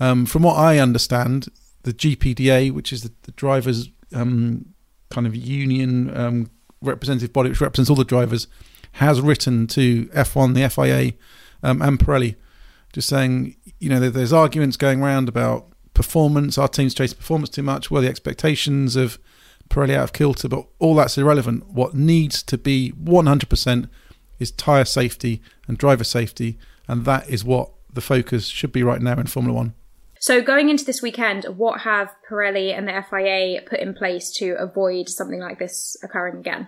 um, 0.00 0.24
from 0.24 0.42
what 0.42 0.54
I 0.54 0.78
understand, 0.78 1.48
the 1.82 1.92
GPDA, 1.92 2.72
which 2.72 2.92
is 2.92 3.02
the, 3.02 3.12
the 3.22 3.32
drivers' 3.32 3.90
um, 4.14 4.74
kind 5.10 5.26
of 5.26 5.34
union 5.34 6.16
um, 6.16 6.50
representative 6.80 7.32
body, 7.32 7.50
which 7.50 7.60
represents 7.60 7.90
all 7.90 7.96
the 7.96 8.04
drivers, 8.04 8.46
has 8.92 9.20
written 9.20 9.66
to 9.68 10.06
F1, 10.06 10.54
the 10.54 10.68
FIA, 10.68 11.12
um, 11.62 11.82
and 11.82 11.98
Pirelli 11.98 12.36
just 12.96 13.10
saying, 13.10 13.54
you 13.78 13.90
know, 13.90 14.00
there's 14.00 14.32
arguments 14.32 14.78
going 14.78 15.02
around 15.02 15.28
about 15.28 15.66
performance. 15.92 16.56
Our 16.56 16.66
team's 16.66 16.94
chase 16.94 17.12
performance 17.12 17.50
too 17.50 17.62
much. 17.62 17.90
Were 17.90 18.00
the 18.00 18.08
expectations 18.08 18.96
of 18.96 19.18
Pirelli 19.68 19.94
out 19.94 20.04
of 20.04 20.12
kilter? 20.14 20.48
But 20.48 20.66
all 20.78 20.94
that's 20.94 21.18
irrelevant. 21.18 21.66
What 21.66 21.94
needs 21.94 22.42
to 22.44 22.56
be 22.56 22.92
100% 22.92 23.90
is 24.38 24.50
tyre 24.50 24.86
safety 24.86 25.42
and 25.68 25.76
driver 25.76 26.04
safety, 26.04 26.58
and 26.88 27.04
that 27.04 27.28
is 27.28 27.44
what 27.44 27.70
the 27.92 28.00
focus 28.00 28.46
should 28.46 28.72
be 28.72 28.82
right 28.82 29.02
now 29.02 29.20
in 29.20 29.26
Formula 29.26 29.54
One. 29.54 29.74
So, 30.26 30.42
going 30.42 30.70
into 30.70 30.84
this 30.84 31.02
weekend, 31.02 31.44
what 31.44 31.82
have 31.82 32.12
Pirelli 32.28 32.76
and 32.76 32.88
the 32.88 33.04
FIA 33.08 33.62
put 33.62 33.78
in 33.78 33.94
place 33.94 34.32
to 34.38 34.56
avoid 34.58 35.08
something 35.08 35.38
like 35.38 35.60
this 35.60 35.96
occurring 36.02 36.38
again? 36.38 36.66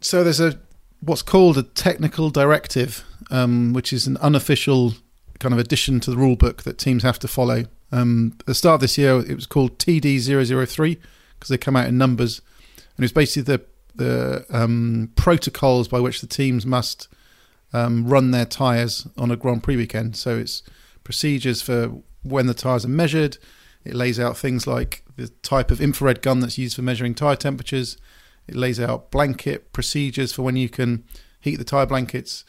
So, 0.00 0.24
there's 0.24 0.40
a 0.40 0.58
what's 0.98 1.22
called 1.22 1.58
a 1.58 1.62
technical 1.62 2.28
directive, 2.28 3.04
um, 3.30 3.72
which 3.72 3.92
is 3.92 4.08
an 4.08 4.16
unofficial 4.16 4.94
kind 5.38 5.54
of 5.54 5.60
addition 5.60 6.00
to 6.00 6.10
the 6.10 6.16
rule 6.16 6.34
book 6.34 6.64
that 6.64 6.76
teams 6.76 7.04
have 7.04 7.20
to 7.20 7.28
follow. 7.28 7.66
Um, 7.92 8.34
at 8.40 8.46
the 8.46 8.54
start 8.56 8.74
of 8.74 8.80
this 8.80 8.98
year, 8.98 9.20
it 9.20 9.36
was 9.36 9.46
called 9.46 9.78
TD003 9.78 10.98
because 11.34 11.50
they 11.50 11.56
come 11.56 11.76
out 11.76 11.86
in 11.86 11.98
numbers, 11.98 12.42
and 12.96 13.04
it's 13.04 13.12
basically 13.12 13.42
the 13.42 13.64
the 13.94 14.44
um, 14.50 15.12
protocols 15.14 15.86
by 15.86 16.00
which 16.00 16.20
the 16.20 16.26
teams 16.26 16.66
must 16.66 17.06
um, 17.72 18.08
run 18.08 18.32
their 18.32 18.44
tyres 18.44 19.06
on 19.16 19.30
a 19.30 19.36
Grand 19.36 19.62
Prix 19.62 19.76
weekend. 19.76 20.16
So 20.16 20.36
it's 20.36 20.64
procedures 21.04 21.62
for 21.62 22.02
when 22.22 22.46
the 22.46 22.54
tyres 22.54 22.84
are 22.84 22.88
measured. 22.88 23.38
It 23.84 23.94
lays 23.94 24.20
out 24.20 24.36
things 24.36 24.66
like 24.66 25.04
the 25.16 25.28
type 25.28 25.70
of 25.70 25.80
infrared 25.80 26.22
gun 26.22 26.40
that's 26.40 26.58
used 26.58 26.76
for 26.76 26.82
measuring 26.82 27.14
tyre 27.14 27.36
temperatures. 27.36 27.96
It 28.46 28.56
lays 28.56 28.80
out 28.80 29.10
blanket 29.10 29.72
procedures 29.72 30.32
for 30.32 30.42
when 30.42 30.56
you 30.56 30.68
can 30.68 31.04
heat 31.40 31.56
the 31.56 31.64
tyre 31.64 31.86
blankets. 31.86 32.44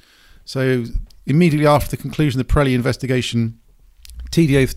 So 0.46 0.86
immediately 1.26 1.68
after 1.68 1.96
the 1.96 2.02
conclusion 2.02 2.40
of 2.40 2.48
the 2.48 2.54
Pirelli 2.54 2.74
investigation, 2.74 3.60
TDA 4.32 4.74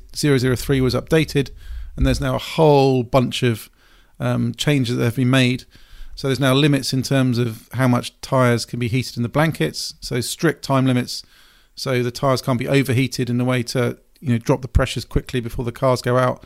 003 0.57 0.81
was 0.81 0.95
updated, 0.95 1.51
and 1.97 2.07
there's 2.07 2.21
now 2.21 2.35
a 2.35 2.39
whole 2.39 3.03
bunch 3.03 3.43
of 3.43 3.71
um, 4.21 4.55
changes 4.55 4.97
that 4.97 5.05
have 5.05 5.17
been 5.17 5.31
made. 5.31 5.65
So 6.17 6.29
there's 6.29 6.41
now 6.41 6.55
limits 6.55 6.93
in 6.93 7.03
terms 7.03 7.39
of 7.39 7.69
how 7.73 7.89
much 7.89 8.21
tyres 8.21 8.65
can 8.65 8.79
be 8.79 8.89
heated 8.89 9.17
in 9.17 9.23
the 9.23 9.29
blankets. 9.29 9.95
So 10.01 10.21
strict 10.21 10.63
time 10.63 10.87
limits. 10.87 11.25
So 11.75 12.03
the 12.03 12.13
tyres 12.13 12.41
can't 12.41 12.59
be 12.59 12.69
overheated 12.69 13.29
in 13.29 13.41
a 13.41 13.45
way 13.45 13.63
to 13.65 13.99
you 14.25 14.31
know 14.31 14.39
drop 14.39 14.63
the 14.63 14.69
pressures 14.69 15.05
quickly 15.05 15.41
before 15.41 15.65
the 15.65 15.73
cars 15.73 16.01
go 16.01 16.17
out. 16.17 16.45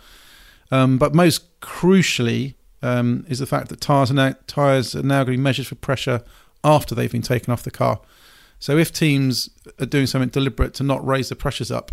Um, 0.71 0.99
but 0.99 1.15
most 1.15 1.61
crucially 1.61 2.55
um, 2.83 3.25
is 3.29 3.39
the 3.39 3.47
fact 3.47 3.69
that 3.69 3.81
tyres 3.81 4.11
are 4.11 4.15
now 4.15 4.35
tyres 4.47 4.95
are 4.97 5.03
now 5.03 5.25
going 5.25 5.37
to 5.37 5.39
be 5.39 5.43
measured 5.43 5.67
for 5.67 5.77
pressure 5.77 6.23
after 6.65 6.95
they've 6.95 7.13
been 7.13 7.23
taken 7.23 7.53
off 7.53 7.63
the 7.63 7.71
car. 7.71 8.01
So 8.59 8.77
if 8.77 8.93
teams 8.93 9.51
are 9.79 9.87
doing 9.87 10.07
something 10.07 10.31
deliberate 10.31 10.75
to 10.75 10.83
not 10.83 11.07
raise 11.07 11.29
the 11.29 11.37
pressures 11.37 11.71
up, 11.71 11.93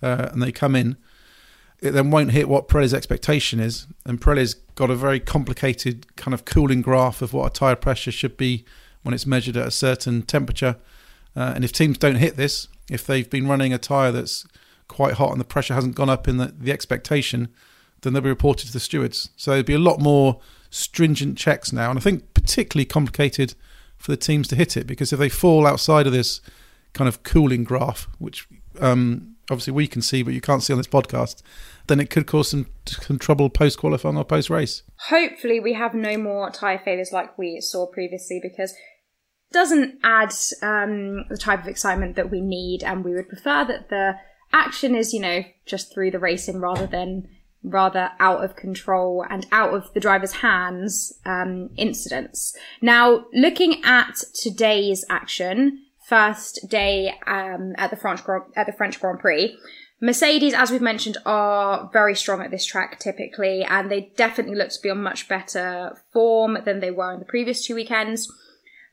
uh, 0.00 0.28
and 0.32 0.40
they 0.40 0.52
come 0.52 0.76
in, 0.76 0.96
it 1.80 1.90
then 1.90 2.10
won't 2.10 2.30
hit 2.30 2.48
what 2.48 2.68
Pirelli's 2.68 2.94
expectation 2.94 3.58
is. 3.58 3.88
And 4.06 4.20
Pirelli's 4.20 4.54
got 4.76 4.90
a 4.90 4.94
very 4.94 5.18
complicated 5.18 6.16
kind 6.16 6.32
of 6.32 6.44
cooling 6.44 6.82
graph 6.82 7.20
of 7.20 7.32
what 7.32 7.46
a 7.46 7.50
tyre 7.50 7.76
pressure 7.76 8.12
should 8.12 8.36
be 8.36 8.64
when 9.02 9.12
it's 9.12 9.26
measured 9.26 9.56
at 9.56 9.66
a 9.66 9.72
certain 9.72 10.22
temperature. 10.22 10.76
Uh, 11.36 11.52
and 11.54 11.64
if 11.64 11.72
teams 11.72 11.98
don't 11.98 12.16
hit 12.16 12.36
this, 12.36 12.68
if 12.88 13.06
they've 13.06 13.28
been 13.28 13.48
running 13.48 13.72
a 13.72 13.78
tyre 13.78 14.12
that's 14.12 14.46
quite 14.88 15.14
hot 15.14 15.32
and 15.32 15.40
the 15.40 15.44
pressure 15.44 15.74
hasn't 15.74 15.94
gone 15.94 16.10
up 16.10 16.28
in 16.28 16.36
the, 16.36 16.54
the 16.56 16.72
expectation, 16.72 17.48
then 18.02 18.12
they'll 18.12 18.22
be 18.22 18.28
reported 18.28 18.66
to 18.66 18.72
the 18.72 18.80
stewards. 18.80 19.30
So 19.36 19.52
there'll 19.52 19.64
be 19.64 19.74
a 19.74 19.78
lot 19.78 20.00
more 20.00 20.40
stringent 20.70 21.38
checks 21.38 21.72
now. 21.72 21.90
And 21.90 21.98
I 21.98 22.02
think 22.02 22.34
particularly 22.34 22.84
complicated 22.84 23.54
for 23.96 24.10
the 24.10 24.16
teams 24.16 24.48
to 24.48 24.56
hit 24.56 24.76
it 24.76 24.86
because 24.86 25.12
if 25.12 25.18
they 25.18 25.28
fall 25.28 25.66
outside 25.66 26.06
of 26.06 26.12
this 26.12 26.40
kind 26.92 27.08
of 27.08 27.22
cooling 27.22 27.64
graph, 27.64 28.08
which 28.18 28.46
um, 28.80 29.36
obviously 29.50 29.72
we 29.72 29.86
can 29.86 30.02
see, 30.02 30.22
but 30.22 30.34
you 30.34 30.40
can't 30.40 30.62
see 30.62 30.72
on 30.72 30.78
this 30.78 30.86
podcast, 30.86 31.42
then 31.86 32.00
it 32.00 32.10
could 32.10 32.26
cause 32.26 32.48
some, 32.48 32.66
some 32.86 33.18
trouble 33.18 33.50
post 33.50 33.78
qualifying 33.78 34.16
or 34.16 34.24
post 34.24 34.50
race. 34.50 34.82
Hopefully, 35.08 35.60
we 35.60 35.74
have 35.74 35.94
no 35.94 36.16
more 36.16 36.50
tyre 36.50 36.80
failures 36.82 37.10
like 37.12 37.36
we 37.36 37.60
saw 37.60 37.86
previously 37.86 38.40
because 38.42 38.74
doesn't 39.52 39.98
add 40.02 40.32
um, 40.62 41.24
the 41.28 41.36
type 41.38 41.60
of 41.62 41.68
excitement 41.68 42.16
that 42.16 42.30
we 42.30 42.40
need, 42.40 42.82
and 42.82 43.04
we 43.04 43.14
would 43.14 43.28
prefer 43.28 43.64
that 43.64 43.88
the 43.88 44.14
action 44.54 44.94
is, 44.94 45.12
you 45.12 45.20
know, 45.20 45.44
just 45.66 45.92
through 45.92 46.12
the 46.12 46.18
racing 46.18 46.60
rather 46.60 46.86
than 46.86 47.28
rather 47.62 48.10
out 48.20 48.44
of 48.44 48.56
control 48.56 49.24
and 49.28 49.46
out 49.50 49.74
of 49.74 49.92
the 49.94 50.00
driver's 50.00 50.32
hands 50.32 51.12
um, 51.24 51.70
incidents. 51.76 52.56
Now, 52.80 53.24
looking 53.32 53.82
at 53.84 54.22
today's 54.34 55.04
action, 55.10 55.84
first 56.06 56.68
day 56.68 57.14
um, 57.26 57.72
at 57.76 57.90
the 57.90 57.96
French 57.96 58.20
at 58.56 58.66
the 58.66 58.72
French 58.72 59.00
Grand 59.00 59.18
Prix. 59.18 59.58
Mercedes, 60.00 60.52
as 60.52 60.70
we've 60.70 60.82
mentioned, 60.82 61.16
are 61.24 61.88
very 61.92 62.14
strong 62.14 62.42
at 62.42 62.50
this 62.50 62.66
track 62.66 62.98
typically, 62.98 63.64
and 63.64 63.90
they 63.90 64.12
definitely 64.16 64.56
look 64.56 64.68
to 64.68 64.82
be 64.82 64.90
on 64.90 65.02
much 65.02 65.28
better 65.28 65.96
form 66.12 66.58
than 66.64 66.80
they 66.80 66.90
were 66.90 67.14
in 67.14 67.20
the 67.20 67.24
previous 67.24 67.64
two 67.64 67.74
weekends. 67.74 68.30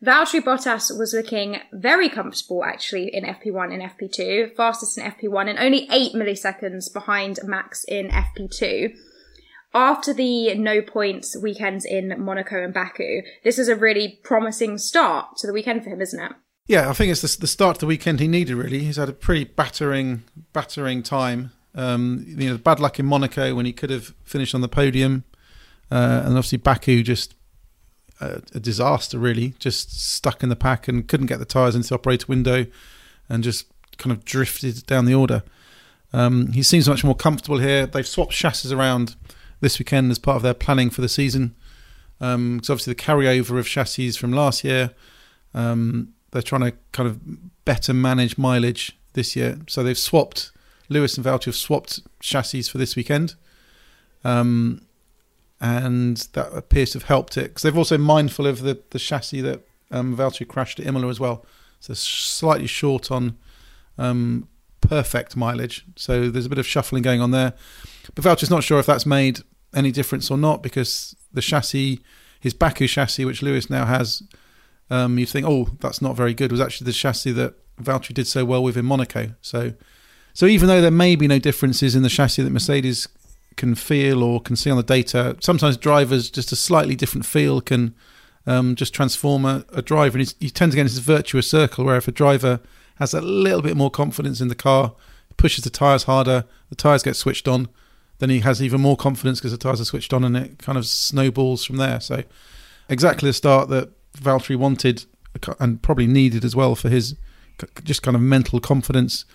Valtteri 0.03 0.41
Bottas 0.41 0.97
was 0.97 1.13
looking 1.13 1.57
very 1.71 2.09
comfortable 2.09 2.63
actually 2.63 3.13
in 3.13 3.23
FP1 3.23 3.71
and 3.71 3.83
FP2, 3.83 4.55
fastest 4.55 4.97
in 4.97 5.03
FP1 5.03 5.47
and 5.47 5.59
only 5.59 5.87
8 5.91 6.13
milliseconds 6.13 6.91
behind 6.91 7.39
Max 7.43 7.83
in 7.83 8.09
FP2. 8.09 8.95
After 9.75 10.11
the 10.11 10.55
no 10.55 10.81
points 10.81 11.37
weekends 11.37 11.85
in 11.85 12.15
Monaco 12.17 12.63
and 12.63 12.73
Baku, 12.73 13.21
this 13.43 13.59
is 13.59 13.69
a 13.69 13.75
really 13.75 14.19
promising 14.23 14.79
start 14.79 15.37
to 15.37 15.47
the 15.47 15.53
weekend 15.53 15.83
for 15.83 15.91
him, 15.91 16.01
isn't 16.01 16.19
it? 16.19 16.31
Yeah, 16.65 16.89
I 16.89 16.93
think 16.93 17.11
it's 17.11 17.21
the, 17.21 17.41
the 17.41 17.47
start 17.47 17.77
of 17.77 17.81
the 17.81 17.85
weekend 17.85 18.19
he 18.19 18.27
needed. 18.27 18.55
Really, 18.55 18.79
he's 18.79 18.97
had 18.97 19.09
a 19.09 19.13
pretty 19.13 19.43
battering, 19.43 20.23
battering 20.51 21.03
time. 21.03 21.51
Um, 21.75 22.25
you 22.27 22.49
know, 22.49 22.57
bad 22.57 22.79
luck 22.79 22.99
in 22.99 23.05
Monaco 23.05 23.53
when 23.55 23.65
he 23.65 23.71
could 23.71 23.91
have 23.91 24.15
finished 24.23 24.55
on 24.55 24.61
the 24.61 24.67
podium, 24.67 25.23
uh, 25.89 26.23
and 26.25 26.29
obviously 26.29 26.57
Baku 26.57 27.01
just 27.03 27.35
a, 28.21 28.41
a, 28.53 28.59
disaster. 28.59 29.19
Really, 29.19 29.53
just 29.59 29.99
stuck 29.99 30.43
in 30.43 30.49
the 30.49 30.55
pack 30.55 30.87
and 30.87 31.07
couldn't 31.07 31.27
get 31.27 31.39
the 31.39 31.45
tyres 31.45 31.75
into 31.75 31.89
the 31.89 31.95
operator 31.95 32.25
window, 32.27 32.65
and 33.27 33.43
just 33.43 33.65
kind 33.97 34.11
of 34.11 34.23
drifted 34.23 34.85
down 34.85 35.05
the 35.05 35.13
order. 35.13 35.43
Um, 36.13 36.51
he 36.51 36.63
seems 36.63 36.87
much 36.87 37.03
more 37.03 37.15
comfortable 37.15 37.59
here. 37.59 37.85
They've 37.85 38.07
swapped 38.07 38.33
chassis 38.33 38.73
around 38.73 39.15
this 39.61 39.79
weekend 39.79 40.11
as 40.11 40.19
part 40.19 40.35
of 40.35 40.43
their 40.43 40.53
planning 40.53 40.89
for 40.89 41.01
the 41.01 41.09
season. 41.09 41.55
Because 42.19 42.35
um, 42.35 42.61
obviously 42.69 42.93
the 42.93 43.01
carryover 43.01 43.57
of 43.57 43.67
chassis 43.67 44.11
from 44.11 44.31
last 44.31 44.63
year. 44.63 44.91
Um, 45.53 46.13
they're 46.31 46.41
trying 46.41 46.61
to 46.61 46.73
kind 46.91 47.07
of 47.07 47.65
better 47.65 47.93
manage 47.93 48.37
mileage 48.37 48.97
this 49.13 49.35
year. 49.35 49.59
So 49.67 49.83
they've 49.83 49.97
swapped 49.97 50.51
Lewis 50.91 51.15
and 51.15 51.25
Valtteri 51.25 51.45
have 51.45 51.55
swapped 51.55 52.01
chassis 52.19 52.63
for 52.63 52.77
this 52.77 52.95
weekend, 52.97 53.35
um, 54.25 54.81
and 55.61 56.17
that 56.33 56.51
appears 56.53 56.91
to 56.91 56.97
have 56.97 57.07
helped 57.07 57.37
it 57.37 57.43
because 57.43 57.61
they've 57.61 57.77
also 57.77 57.97
mindful 57.97 58.47
of 58.47 58.63
the 58.63 58.81
the 58.89 58.99
chassis 58.99 59.41
that 59.41 59.61
um, 59.91 60.17
Valtteri 60.17 60.47
crashed 60.47 60.79
at 60.79 60.87
Imola 60.87 61.07
as 61.07 61.19
well. 61.19 61.45
So 61.79 61.93
slightly 61.93 62.67
short 62.67 63.11
on 63.11 63.37
um, 63.97 64.47
perfect 64.81 65.35
mileage. 65.35 65.85
So 65.95 66.29
there's 66.29 66.45
a 66.45 66.49
bit 66.49 66.57
of 66.57 66.67
shuffling 66.67 67.03
going 67.03 67.21
on 67.21 67.31
there. 67.31 67.53
But 68.15 68.25
Valtteri's 68.25 68.49
not 68.49 68.63
sure 68.63 68.79
if 68.79 68.85
that's 68.85 69.05
made 69.05 69.39
any 69.73 69.91
difference 69.91 70.29
or 70.29 70.37
not 70.37 70.63
because 70.63 71.15
the 71.33 71.41
chassis, 71.41 71.99
his 72.39 72.53
Baku 72.53 72.87
chassis, 72.87 73.25
which 73.25 73.41
Lewis 73.41 73.69
now 73.69 73.85
has, 73.85 74.23
um, 74.89 75.17
you'd 75.17 75.29
think, 75.29 75.45
oh, 75.47 75.69
that's 75.79 76.01
not 76.01 76.15
very 76.15 76.33
good, 76.33 76.51
was 76.51 76.61
actually 76.61 76.85
the 76.85 76.93
chassis 76.93 77.31
that 77.31 77.55
Valtteri 77.81 78.13
did 78.13 78.27
so 78.27 78.43
well 78.45 78.63
with 78.63 78.77
in 78.77 78.85
Monaco. 78.85 79.33
So, 79.41 79.73
so 80.33 80.45
even 80.45 80.67
though 80.67 80.81
there 80.81 80.91
may 80.91 81.15
be 81.15 81.27
no 81.27 81.39
differences 81.39 81.95
in 81.95 82.03
the 82.03 82.09
chassis 82.09 82.43
that 82.43 82.51
Mercedes 82.51 83.07
can 83.57 83.75
feel 83.75 84.23
or 84.23 84.41
can 84.41 84.55
see 84.55 84.71
on 84.71 84.77
the 84.77 84.83
data, 84.83 85.35
sometimes 85.39 85.77
drivers 85.77 86.29
just 86.29 86.51
a 86.51 86.55
slightly 86.55 86.95
different 86.95 87.25
feel 87.25 87.61
can 87.61 87.93
um, 88.47 88.75
just 88.75 88.93
transform 88.93 89.45
a, 89.45 89.65
a 89.73 89.81
driver. 89.81 90.17
And 90.17 90.33
you 90.39 90.49
tend 90.49 90.71
to 90.71 90.75
get 90.75 90.83
into 90.83 90.95
this 90.95 91.03
virtuous 91.03 91.49
circle 91.49 91.85
where 91.85 91.97
if 91.97 92.07
a 92.07 92.11
driver 92.11 92.59
has 92.95 93.13
a 93.13 93.21
little 93.21 93.61
bit 93.61 93.77
more 93.77 93.91
confidence 93.91 94.41
in 94.41 94.47
the 94.47 94.55
car, 94.55 94.93
pushes 95.37 95.63
the 95.63 95.69
tyres 95.69 96.03
harder, 96.03 96.45
the 96.69 96.75
tyres 96.75 97.03
get 97.03 97.15
switched 97.15 97.47
on, 97.47 97.67
then 98.19 98.29
he 98.29 98.39
has 98.39 98.61
even 98.61 98.79
more 98.79 98.95
confidence 98.97 99.39
because 99.39 99.51
the 99.51 99.57
tyres 99.57 99.81
are 99.81 99.85
switched 99.85 100.13
on 100.13 100.23
and 100.23 100.37
it 100.37 100.59
kind 100.59 100.77
of 100.77 100.85
snowballs 100.85 101.65
from 101.65 101.77
there. 101.77 101.99
So 101.99 102.23
exactly 102.89 103.29
the 103.29 103.33
start 103.33 103.69
that 103.69 103.89
Valtteri 104.13 104.55
wanted 104.55 105.05
and 105.59 105.81
probably 105.81 106.07
needed 106.07 106.45
as 106.45 106.55
well 106.55 106.75
for 106.75 106.89
his 106.89 107.15
just 107.83 108.03
kind 108.03 108.15
of 108.15 108.21
mental 108.21 108.59
confidence. 108.59 109.25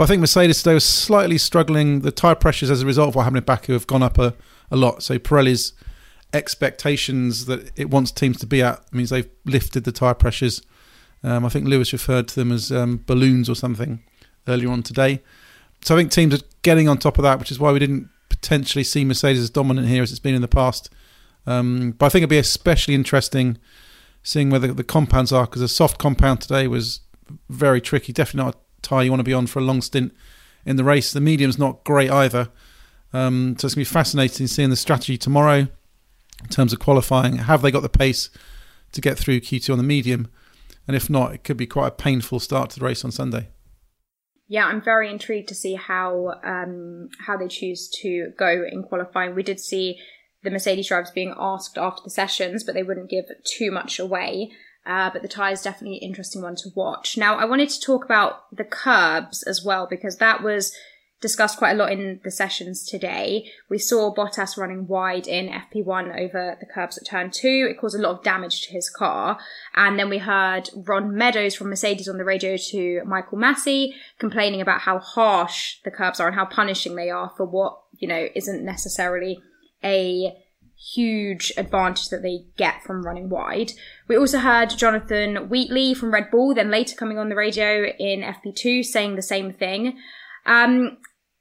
But 0.00 0.04
I 0.04 0.06
think 0.06 0.20
Mercedes 0.22 0.62
today 0.62 0.72
was 0.72 0.86
slightly 0.86 1.36
struggling. 1.36 2.00
The 2.00 2.10
tyre 2.10 2.34
pressures 2.34 2.70
as 2.70 2.80
a 2.80 2.86
result 2.86 3.08
of 3.10 3.16
what 3.16 3.24
happened 3.24 3.36
in 3.36 3.44
Baku 3.44 3.74
have 3.74 3.86
gone 3.86 4.02
up 4.02 4.16
a, 4.16 4.34
a 4.70 4.76
lot. 4.76 5.02
So 5.02 5.18
Pirelli's 5.18 5.74
expectations 6.32 7.44
that 7.44 7.70
it 7.76 7.90
wants 7.90 8.10
teams 8.10 8.38
to 8.38 8.46
be 8.46 8.62
at 8.62 8.90
means 8.94 9.10
they've 9.10 9.28
lifted 9.44 9.84
the 9.84 9.92
tyre 9.92 10.14
pressures. 10.14 10.62
Um, 11.22 11.44
I 11.44 11.50
think 11.50 11.66
Lewis 11.66 11.92
referred 11.92 12.28
to 12.28 12.34
them 12.34 12.50
as 12.50 12.72
um, 12.72 13.02
balloons 13.04 13.50
or 13.50 13.54
something 13.54 14.02
earlier 14.48 14.70
on 14.70 14.82
today. 14.82 15.22
So 15.82 15.94
I 15.94 15.98
think 15.98 16.12
teams 16.12 16.32
are 16.32 16.46
getting 16.62 16.88
on 16.88 16.96
top 16.96 17.18
of 17.18 17.22
that, 17.24 17.38
which 17.38 17.50
is 17.50 17.60
why 17.60 17.70
we 17.70 17.78
didn't 17.78 18.08
potentially 18.30 18.84
see 18.84 19.04
Mercedes 19.04 19.42
as 19.42 19.50
dominant 19.50 19.88
here 19.88 20.02
as 20.02 20.10
it's 20.10 20.18
been 20.18 20.34
in 20.34 20.40
the 20.40 20.48
past. 20.48 20.88
Um, 21.46 21.90
but 21.90 22.06
I 22.06 22.08
think 22.08 22.22
it'd 22.22 22.30
be 22.30 22.38
especially 22.38 22.94
interesting 22.94 23.58
seeing 24.22 24.48
whether 24.48 24.72
the 24.72 24.82
compounds 24.82 25.30
are 25.30 25.44
because 25.44 25.60
a 25.60 25.68
soft 25.68 25.98
compound 25.98 26.40
today 26.40 26.66
was 26.68 27.00
very 27.50 27.82
tricky. 27.82 28.14
Definitely 28.14 28.46
not 28.46 28.60
tyre 28.82 29.04
you 29.04 29.10
want 29.10 29.20
to 29.20 29.24
be 29.24 29.34
on 29.34 29.46
for 29.46 29.58
a 29.58 29.62
long 29.62 29.80
stint 29.82 30.14
in 30.64 30.76
the 30.76 30.84
race. 30.84 31.12
The 31.12 31.20
medium's 31.20 31.58
not 31.58 31.84
great 31.84 32.10
either. 32.10 32.48
Um, 33.12 33.56
so 33.58 33.66
it's 33.66 33.74
going 33.74 33.84
to 33.84 33.90
be 33.90 33.94
fascinating 33.94 34.46
seeing 34.46 34.70
the 34.70 34.76
strategy 34.76 35.18
tomorrow 35.18 35.68
in 36.42 36.48
terms 36.50 36.72
of 36.72 36.78
qualifying. 36.78 37.38
Have 37.38 37.62
they 37.62 37.70
got 37.70 37.82
the 37.82 37.88
pace 37.88 38.30
to 38.92 39.00
get 39.00 39.18
through 39.18 39.40
Q2 39.40 39.70
on 39.70 39.78
the 39.78 39.84
medium? 39.84 40.28
And 40.86 40.96
if 40.96 41.10
not, 41.10 41.34
it 41.34 41.44
could 41.44 41.56
be 41.56 41.66
quite 41.66 41.88
a 41.88 41.92
painful 41.92 42.40
start 42.40 42.70
to 42.70 42.80
the 42.80 42.84
race 42.84 43.04
on 43.04 43.10
Sunday. 43.10 43.48
Yeah, 44.48 44.66
I'm 44.66 44.82
very 44.82 45.08
intrigued 45.08 45.48
to 45.50 45.54
see 45.54 45.74
how 45.74 46.40
um, 46.42 47.08
how 47.24 47.36
they 47.36 47.46
choose 47.46 47.88
to 48.02 48.32
go 48.36 48.64
in 48.68 48.82
qualifying. 48.82 49.36
We 49.36 49.44
did 49.44 49.60
see 49.60 50.00
the 50.42 50.50
Mercedes 50.50 50.88
drivers 50.88 51.12
being 51.12 51.34
asked 51.38 51.78
after 51.78 52.02
the 52.02 52.10
sessions, 52.10 52.64
but 52.64 52.74
they 52.74 52.82
wouldn't 52.82 53.10
give 53.10 53.26
too 53.44 53.70
much 53.70 54.00
away. 54.00 54.50
Uh, 54.86 55.10
but 55.12 55.22
the 55.22 55.28
tie 55.28 55.52
is 55.52 55.62
definitely 55.62 55.98
an 55.98 56.08
interesting 56.08 56.42
one 56.42 56.56
to 56.56 56.70
watch. 56.74 57.16
Now, 57.16 57.36
I 57.36 57.44
wanted 57.44 57.68
to 57.70 57.80
talk 57.80 58.04
about 58.04 58.54
the 58.54 58.64
curbs 58.64 59.42
as 59.42 59.62
well 59.64 59.86
because 59.86 60.16
that 60.16 60.42
was 60.42 60.72
discussed 61.20 61.58
quite 61.58 61.72
a 61.72 61.74
lot 61.74 61.92
in 61.92 62.20
the 62.24 62.30
sessions 62.30 62.82
today. 62.82 63.50
We 63.68 63.78
saw 63.78 64.14
Bottas 64.14 64.56
running 64.56 64.86
wide 64.86 65.26
in 65.26 65.48
FP1 65.48 66.18
over 66.18 66.56
the 66.58 66.66
curbs 66.66 66.96
at 66.96 67.06
turn 67.06 67.30
two. 67.30 67.68
It 67.70 67.78
caused 67.78 67.94
a 67.94 68.00
lot 68.00 68.16
of 68.16 68.24
damage 68.24 68.62
to 68.62 68.72
his 68.72 68.88
car. 68.88 69.38
And 69.76 69.98
then 69.98 70.08
we 70.08 70.18
heard 70.18 70.70
Ron 70.74 71.14
Meadows 71.14 71.54
from 71.54 71.68
Mercedes 71.68 72.08
on 72.08 72.16
the 72.16 72.24
radio 72.24 72.56
to 72.56 73.02
Michael 73.04 73.38
Masi 73.38 73.92
complaining 74.18 74.60
about 74.60 74.80
how 74.80 74.98
harsh 74.98 75.80
the 75.84 75.90
curbs 75.90 76.20
are 76.20 76.28
and 76.28 76.36
how 76.36 76.46
punishing 76.46 76.96
they 76.96 77.10
are 77.10 77.30
for 77.36 77.44
what, 77.44 77.78
you 77.98 78.08
know, 78.08 78.28
isn't 78.34 78.64
necessarily 78.64 79.40
a 79.84 80.36
huge 80.80 81.52
advantage 81.56 82.08
that 82.08 82.22
they 82.22 82.44
get 82.56 82.82
from 82.82 83.02
running 83.02 83.28
wide. 83.28 83.72
We 84.08 84.16
also 84.16 84.38
heard 84.38 84.70
Jonathan 84.70 85.48
Wheatley 85.48 85.94
from 85.94 86.12
Red 86.12 86.30
Bull, 86.30 86.54
then 86.54 86.70
later 86.70 86.96
coming 86.96 87.18
on 87.18 87.28
the 87.28 87.36
radio 87.36 87.84
in 87.98 88.22
FP2 88.22 88.84
saying 88.84 89.16
the 89.16 89.22
same 89.22 89.52
thing. 89.52 89.98
Um, 90.46 90.98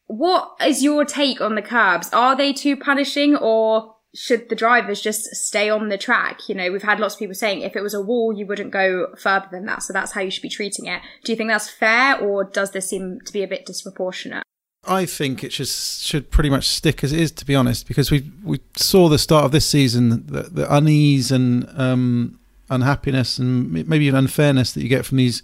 what 0.08 0.55
is 0.65 0.84
your 0.84 1.05
take 1.05 1.39
on 1.39 1.55
the 1.55 1.62
curbs? 1.62 2.10
Are 2.12 2.36
they 2.36 2.51
too 2.51 2.75
punishing 2.75 3.36
or 3.36 3.96
should 4.13 4.50
the 4.50 4.55
drivers 4.55 5.01
just 5.01 5.24
stay 5.36 5.69
on 5.69 5.89
the 5.89 5.98
track? 5.98 6.50
You 6.50 6.55
know, 6.55 6.72
we've 6.72 6.84
had 6.84 7.00
lots 7.00 7.13
of 7.13 7.19
people 7.19 7.36
saying 7.36 7.62
if 7.62 7.75
it 7.75 7.84
was 7.84 7.93
a 7.93 8.01
wall, 8.01 8.34
you 8.36 8.46
wouldn't 8.46 8.72
go 8.72 9.08
further 9.17 9.48
than 9.51 9.65
that. 9.65 9.84
So 9.84 9.93
that's 9.93 10.12
how 10.12 10.22
you 10.22 10.31
should 10.31 10.41
be 10.41 10.50
treating 10.50 10.86
it. 10.86 11.01
Do 11.24 11.31
you 11.31 11.38
think 11.38 11.50
that's 11.50 11.69
fair 11.69 12.17
or 12.19 12.43
does 12.43 12.72
this 12.72 12.89
seem 12.89 13.19
to 13.25 13.31
be 13.31 13.43
a 13.43 13.48
bit 13.48 13.65
disproportionate? 13.65 14.43
I 14.89 15.05
think 15.05 15.43
it 15.43 15.53
should 15.53 15.67
should 15.67 16.31
pretty 16.31 16.50
much 16.50 16.67
stick 16.67 17.03
as 17.03 17.13
it 17.13 17.19
is, 17.19 17.31
to 17.34 17.46
be 17.46 17.55
honest, 17.55 17.88
because 17.88 18.10
we 18.10 18.31
we 18.43 18.60
saw 18.75 19.08
the 19.08 19.19
start 19.19 19.46
of 19.46 19.51
this 19.51 19.65
season 19.67 20.25
the, 20.25 20.43
the 20.43 20.75
unease 20.75 21.31
and 21.31 21.69
um, 21.79 22.39
unhappiness 22.72 23.38
and 23.38 23.72
maybe 23.72 24.05
even 24.05 24.17
unfairness 24.17 24.74
that 24.74 24.81
you 24.81 24.89
get 24.89 25.05
from 25.05 25.17
these 25.17 25.43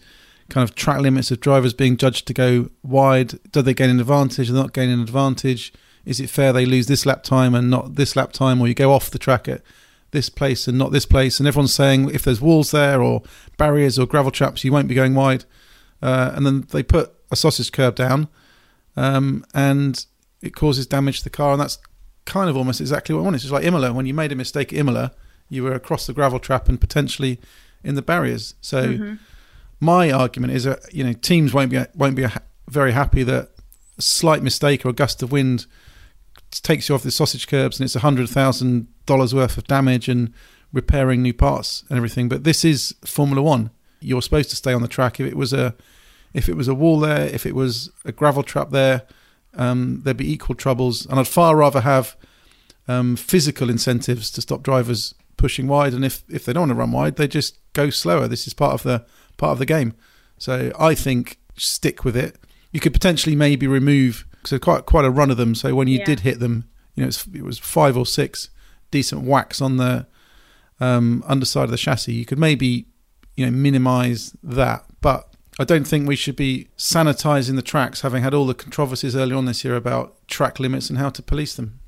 kind 0.50 0.68
of 0.68 0.76
track 0.76 1.00
limits 1.00 1.30
of 1.30 1.40
drivers 1.40 1.74
being 1.74 1.96
judged 1.96 2.26
to 2.28 2.34
go 2.34 2.72
wide. 2.82 3.40
Do 3.52 3.62
they 3.62 3.76
gain 3.76 3.92
an 3.92 4.00
advantage? 4.00 4.50
They're 4.50 4.62
not 4.62 4.74
gaining 4.74 4.96
an 4.96 5.02
advantage. 5.02 5.72
Is 6.06 6.20
it 6.20 6.30
fair 6.32 6.52
they 6.52 6.66
lose 6.66 6.88
this 6.88 7.06
lap 7.06 7.22
time 7.22 7.54
and 7.54 7.70
not 7.70 7.96
this 7.96 8.16
lap 8.16 8.32
time, 8.32 8.60
or 8.60 8.68
you 8.68 8.74
go 8.74 8.92
off 8.92 9.12
the 9.12 9.20
track 9.20 9.48
at 9.48 9.62
this 10.10 10.30
place 10.30 10.68
and 10.68 10.78
not 10.78 10.92
this 10.92 11.06
place? 11.06 11.40
And 11.40 11.48
everyone's 11.48 11.74
saying 11.74 12.10
if 12.10 12.24
there's 12.24 12.42
walls 12.42 12.72
there 12.72 13.00
or 13.00 13.22
barriers 13.58 14.00
or 14.00 14.08
gravel 14.08 14.32
traps, 14.32 14.64
you 14.64 14.72
won't 14.72 14.88
be 14.88 14.96
going 14.96 15.14
wide. 15.14 15.46
Uh, 16.02 16.32
and 16.34 16.48
then 16.48 16.66
they 16.72 16.82
put 16.82 17.14
a 17.30 17.36
sausage 17.36 17.72
curb 17.72 17.96
down 17.96 18.28
um, 18.96 19.46
and 19.54 20.06
it 20.42 20.56
causes 20.56 20.88
damage 20.88 21.20
to 21.20 21.24
the 21.24 21.30
car, 21.30 21.52
and 21.52 21.62
that's 21.62 21.78
kind 22.26 22.50
of 22.50 22.58
almost 22.58 22.82
exactly 22.82 23.14
what 23.14 23.22
I 23.22 23.24
want. 23.24 23.36
It's 23.36 23.50
like 23.50 23.66
Imola. 23.66 23.94
When 23.94 24.06
you 24.06 24.14
made 24.14 24.32
a 24.32 24.36
mistake 24.36 24.74
at 24.74 24.80
Imola, 24.80 25.12
you 25.50 25.64
were 25.64 25.74
across 25.74 26.08
the 26.08 26.14
gravel 26.14 26.40
trap 26.40 26.68
and 26.68 26.80
potentially 26.80 27.40
in 27.84 27.96
the 27.96 28.02
barriers. 28.02 28.56
So 28.62 28.88
mm-hmm. 28.88 29.16
my 29.80 30.12
argument 30.12 30.54
is 30.54 30.64
that 30.64 30.94
you 30.94 31.04
know 31.04 31.14
teams 31.14 31.54
won't 31.54 31.72
be 31.72 31.84
won't 31.96 32.16
be 32.16 32.26
very 32.68 32.92
happy 32.92 33.24
that 33.24 33.50
a 33.98 34.02
slight 34.02 34.42
mistake 34.42 34.86
or 34.86 34.90
a 34.90 34.94
gust 34.94 35.22
of 35.24 35.32
wind 35.32 35.68
takes 36.52 36.90
you 36.90 36.96
off 36.96 37.04
the 37.04 37.12
sausage 37.12 37.48
curbs 37.48 37.80
and 37.80 37.86
it's 37.86 37.96
a 37.96 38.00
hundred 38.00 38.30
thousand 38.30 38.88
dollars 39.06 39.34
worth 39.34 39.58
of 39.58 39.66
damage 39.66 40.10
and 40.10 40.34
repairing 40.74 41.22
new 41.22 41.34
parts 41.34 41.84
and 41.90 41.98
everything. 41.98 42.28
But 42.28 42.44
this 42.44 42.66
is 42.66 42.96
Formula 43.06 43.42
One. 43.42 43.72
You're 44.00 44.22
supposed 44.22 44.50
to 44.50 44.56
stay 44.56 44.74
on 44.74 44.82
the 44.82 44.88
track. 44.88 45.20
If 45.20 45.28
it 45.28 45.38
was 45.38 45.54
a 45.54 45.76
if 46.36 46.50
it 46.50 46.56
was 46.56 46.68
a 46.68 46.76
wall 46.76 47.00
there, 47.00 47.26
if 47.28 47.46
it 47.46 47.56
was 47.56 47.90
a 48.04 48.12
gravel 48.12 48.44
trap 48.44 48.72
there, 48.72 49.04
um, 49.54 50.02
there'd 50.04 50.18
be 50.18 50.32
equal 50.32 50.54
troubles. 50.54 51.06
And 51.06 51.18
I'd 51.18 51.30
far 51.30 51.56
rather 51.56 51.82
have 51.82 52.18
um, 52.90 53.16
physical 53.16 53.70
incentives 53.70 54.30
to 54.32 54.42
stop 54.42 54.62
drivers 54.62 55.16
pushing 55.38 55.66
wide. 55.66 55.94
And 55.94 56.04
if, 56.04 56.24
if 56.30 56.44
they 56.44 56.52
don't 56.52 56.64
want 56.64 56.72
to 56.72 56.76
run 56.76 56.92
wide, 56.92 57.16
they 57.16 57.30
just 57.30 57.58
go 57.72 57.90
slower. 57.90 58.28
This 58.28 58.48
is 58.48 58.54
part 58.54 58.74
of 58.74 58.84
the 58.84 59.06
part 59.38 59.54
of 59.54 59.60
the 59.60 59.66
game. 59.66 59.94
So 60.38 60.74
I 60.78 60.94
think 60.94 61.40
stick 61.56 62.04
with 62.04 62.18
it. 62.18 62.38
You 62.74 62.82
could 62.82 62.94
potentially 62.94 63.36
maybe 63.36 63.66
remove 63.66 64.26
because 64.42 64.60
quite 64.60 64.86
quite 64.86 65.06
a 65.06 65.10
run 65.10 65.32
of 65.32 65.38
them. 65.38 65.56
So 65.56 65.74
when 65.74 65.88
you 65.88 66.00
yeah. 66.00 66.06
did 66.06 66.20
hit 66.20 66.40
them, 66.40 66.66
you 66.96 67.04
know 67.04 67.10
it 67.34 67.44
was 67.44 67.60
five 67.60 67.96
or 67.96 68.06
six 68.06 68.50
decent 68.92 69.22
whacks 69.22 69.62
on 69.62 69.78
the 69.78 70.06
um, 70.82 71.24
underside 71.26 71.66
of 71.66 71.72
the 71.72 71.78
chassis. 71.78 72.14
You 72.14 72.26
could 72.26 72.40
maybe 72.40 72.88
you 73.38 73.46
know 73.46 73.52
minimize 73.54 74.36
that, 74.44 74.84
but 75.00 75.35
I 75.58 75.64
don't 75.64 75.88
think 75.88 76.08
we 76.08 76.16
should 76.16 76.36
be 76.36 76.68
sanitising 76.78 77.56
the 77.56 77.62
tracks, 77.62 78.02
having 78.02 78.24
had 78.24 78.34
all 78.34 78.46
the 78.46 78.54
controversies 78.54 79.16
early 79.16 79.34
on 79.34 79.46
this 79.46 79.64
year 79.64 79.76
about 79.76 80.16
track 80.28 80.60
limits 80.60 80.90
and 80.90 81.00
how 81.00 81.10
to 81.10 81.22
police 81.22 81.56
them. 81.56 81.80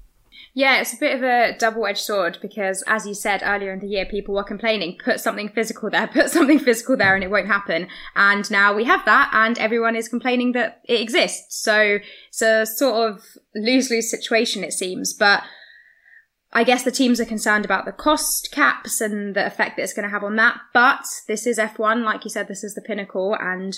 Yeah, 0.54 0.82
it's 0.82 0.94
a 0.94 0.98
bit 0.98 1.16
of 1.16 1.22
a 1.22 1.56
double 1.60 1.86
edged 1.86 2.00
sword 2.00 2.40
because, 2.42 2.84
as 2.88 3.06
you 3.06 3.14
said 3.14 3.44
earlier 3.46 3.72
in 3.74 3.80
the 3.80 3.88
year, 3.88 4.06
people 4.06 4.34
were 4.34 4.44
complaining 4.44 4.98
put 5.04 5.20
something 5.20 5.50
physical 5.50 5.90
there, 5.90 6.08
put 6.14 6.32
something 6.32 6.58
physical 6.58 6.98
there, 6.98 7.14
and 7.14 7.24
it 7.24 7.30
won't 7.30 7.46
happen. 7.46 7.88
And 8.16 8.50
now 8.50 8.74
we 8.74 8.86
have 8.86 9.06
that, 9.06 9.30
and 9.34 9.60
everyone 9.60 9.96
is 9.96 10.08
complaining 10.08 10.54
that 10.54 10.82
it 10.86 11.00
exists. 11.00 11.62
So 11.62 12.00
it's 12.30 12.42
a 12.42 12.66
sort 12.66 13.12
of 13.12 13.22
lose 13.54 13.92
lose 13.92 14.10
situation, 14.10 14.64
it 14.64 14.74
seems. 14.74 15.14
But 15.14 15.44
I 16.54 16.64
guess 16.64 16.84
the 16.84 16.92
teams 16.92 17.20
are 17.20 17.26
concerned 17.26 17.66
about 17.66 17.86
the 17.86 17.92
cost 17.92 18.50
caps 18.52 19.02
and 19.02 19.36
the 19.36 19.46
effect 19.46 19.76
that 19.76 19.84
it's 19.84 19.94
going 19.94 20.08
to 20.08 20.12
have 20.12 20.24
on 20.24 20.38
that. 20.38 20.60
But 20.74 21.06
this 21.28 21.46
is 21.46 21.58
F1, 21.58 22.04
like 22.04 22.24
you 22.24 22.30
said, 22.30 22.48
this 22.48 22.64
is 22.64 22.74
the 22.74 22.82
pinnacle, 22.82 23.36
and 23.40 23.76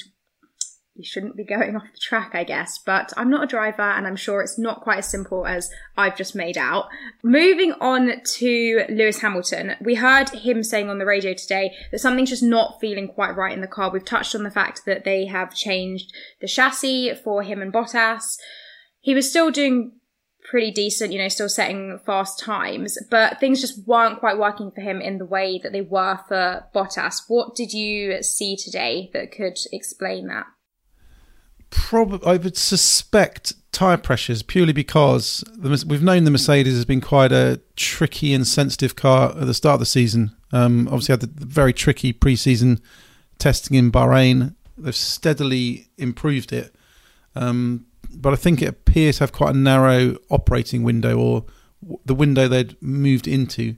you 0.94 1.04
shouldn't 1.04 1.36
be 1.36 1.44
going 1.44 1.76
off 1.76 1.92
the 1.92 2.00
track, 2.00 2.32
I 2.34 2.44
guess. 2.44 2.78
But 2.78 3.12
I'm 3.18 3.30
not 3.30 3.44
a 3.44 3.48
driver, 3.48 3.82
and 3.82 4.06
I'm 4.06 4.16
sure 4.16 4.42
it's 4.42 4.60
not 4.60 4.82
quite 4.82 5.00
as 5.00 5.10
simple 5.10 5.48
as 5.48 5.72
I've 5.98 6.16
just 6.16 6.36
made 6.36 6.58
out. 6.58 6.90
Moving 7.24 7.74
on 7.82 8.22
to 8.36 8.86
Lewis 8.90 9.22
Hamilton, 9.22 9.76
we 9.82 9.96
heard 9.96 10.30
him 10.30 10.64
saying 10.64 10.90
on 10.90 11.00
the 11.00 11.06
radio 11.06 11.34
today 11.34 11.74
that 11.92 12.00
something's 12.00 12.30
just 12.30 12.44
not 12.44 12.80
feeling 12.80 13.08
quite 13.08 13.36
right 13.36 13.54
in 13.54 13.62
the 13.62 13.68
car. 13.68 13.90
We've 13.92 14.06
touched 14.06 14.36
on 14.36 14.44
the 14.44 14.52
fact 14.52 14.84
that 14.86 15.06
they 15.06 15.26
have 15.26 15.56
changed 15.56 16.14
the 16.40 16.48
chassis 16.48 17.16
for 17.16 17.42
him 17.42 17.64
and 17.64 17.74
Bottas. 17.74 18.38
He 19.02 19.16
was 19.16 19.28
still 19.28 19.50
doing 19.50 19.94
pretty 20.50 20.72
decent, 20.72 21.14
you 21.14 21.20
know, 21.20 21.28
still 21.28 21.48
setting 21.48 22.00
fast 22.06 22.40
times, 22.40 22.98
but 23.12 23.40
things 23.40 23.62
just 23.62 23.88
weren't 23.88 24.20
quite 24.20 24.38
working 24.38 24.72
for 24.72 24.82
him 24.82 25.00
in 25.00 25.20
the 25.20 25.26
way 25.26 25.60
that 25.62 25.72
they 25.72 25.82
were 25.82 26.20
for 26.28 26.66
Bottas. 26.74 27.22
What 27.28 27.56
did 27.56 27.72
you 27.72 28.24
see 28.24 28.56
today 28.56 29.12
that 29.14 29.32
could 29.32 29.60
explain 29.72 30.28
that? 30.28 30.48
Probably, 31.70 32.26
I 32.26 32.38
would 32.38 32.58
suspect 32.58 33.54
tire 33.72 33.98
pressures 33.98 34.42
purely 34.42 34.74
because 34.74 35.44
the, 35.56 35.86
we've 35.88 36.02
known 36.02 36.24
the 36.24 36.32
Mercedes 36.32 36.74
has 36.74 36.86
been 36.86 37.02
quite 37.02 37.32
a 37.32 37.62
tricky 37.76 38.34
and 38.34 38.48
sensitive 38.48 38.96
car 38.96 39.30
at 39.30 39.46
the 39.46 39.54
start 39.54 39.76
of 39.76 39.82
the 39.82 39.86
season. 39.86 40.36
Um, 40.52 40.88
obviously, 40.88 41.14
had 41.14 41.22
the 41.22 41.46
very 41.46 41.74
tricky 41.74 42.12
pre-season 42.12 42.82
testing 43.38 43.78
in 43.78 43.92
Bahrain. 43.92 44.56
They've 44.80 44.96
steadily 44.96 45.90
improved 46.00 46.52
it. 46.52 46.74
Um, 47.36 47.86
but 48.16 48.34
I 48.34 48.36
think 48.36 48.62
it 48.62 48.70
appears 48.70 49.18
to 49.18 49.24
have 49.24 49.32
quite 49.32 49.56
a 49.56 49.58
narrow 49.58 50.18
operating 50.30 50.84
window, 50.84 51.18
or 51.18 51.46
the 52.06 52.16
window 52.16 52.48
they'd 52.48 52.82
moved 52.82 53.28
into 53.28 53.76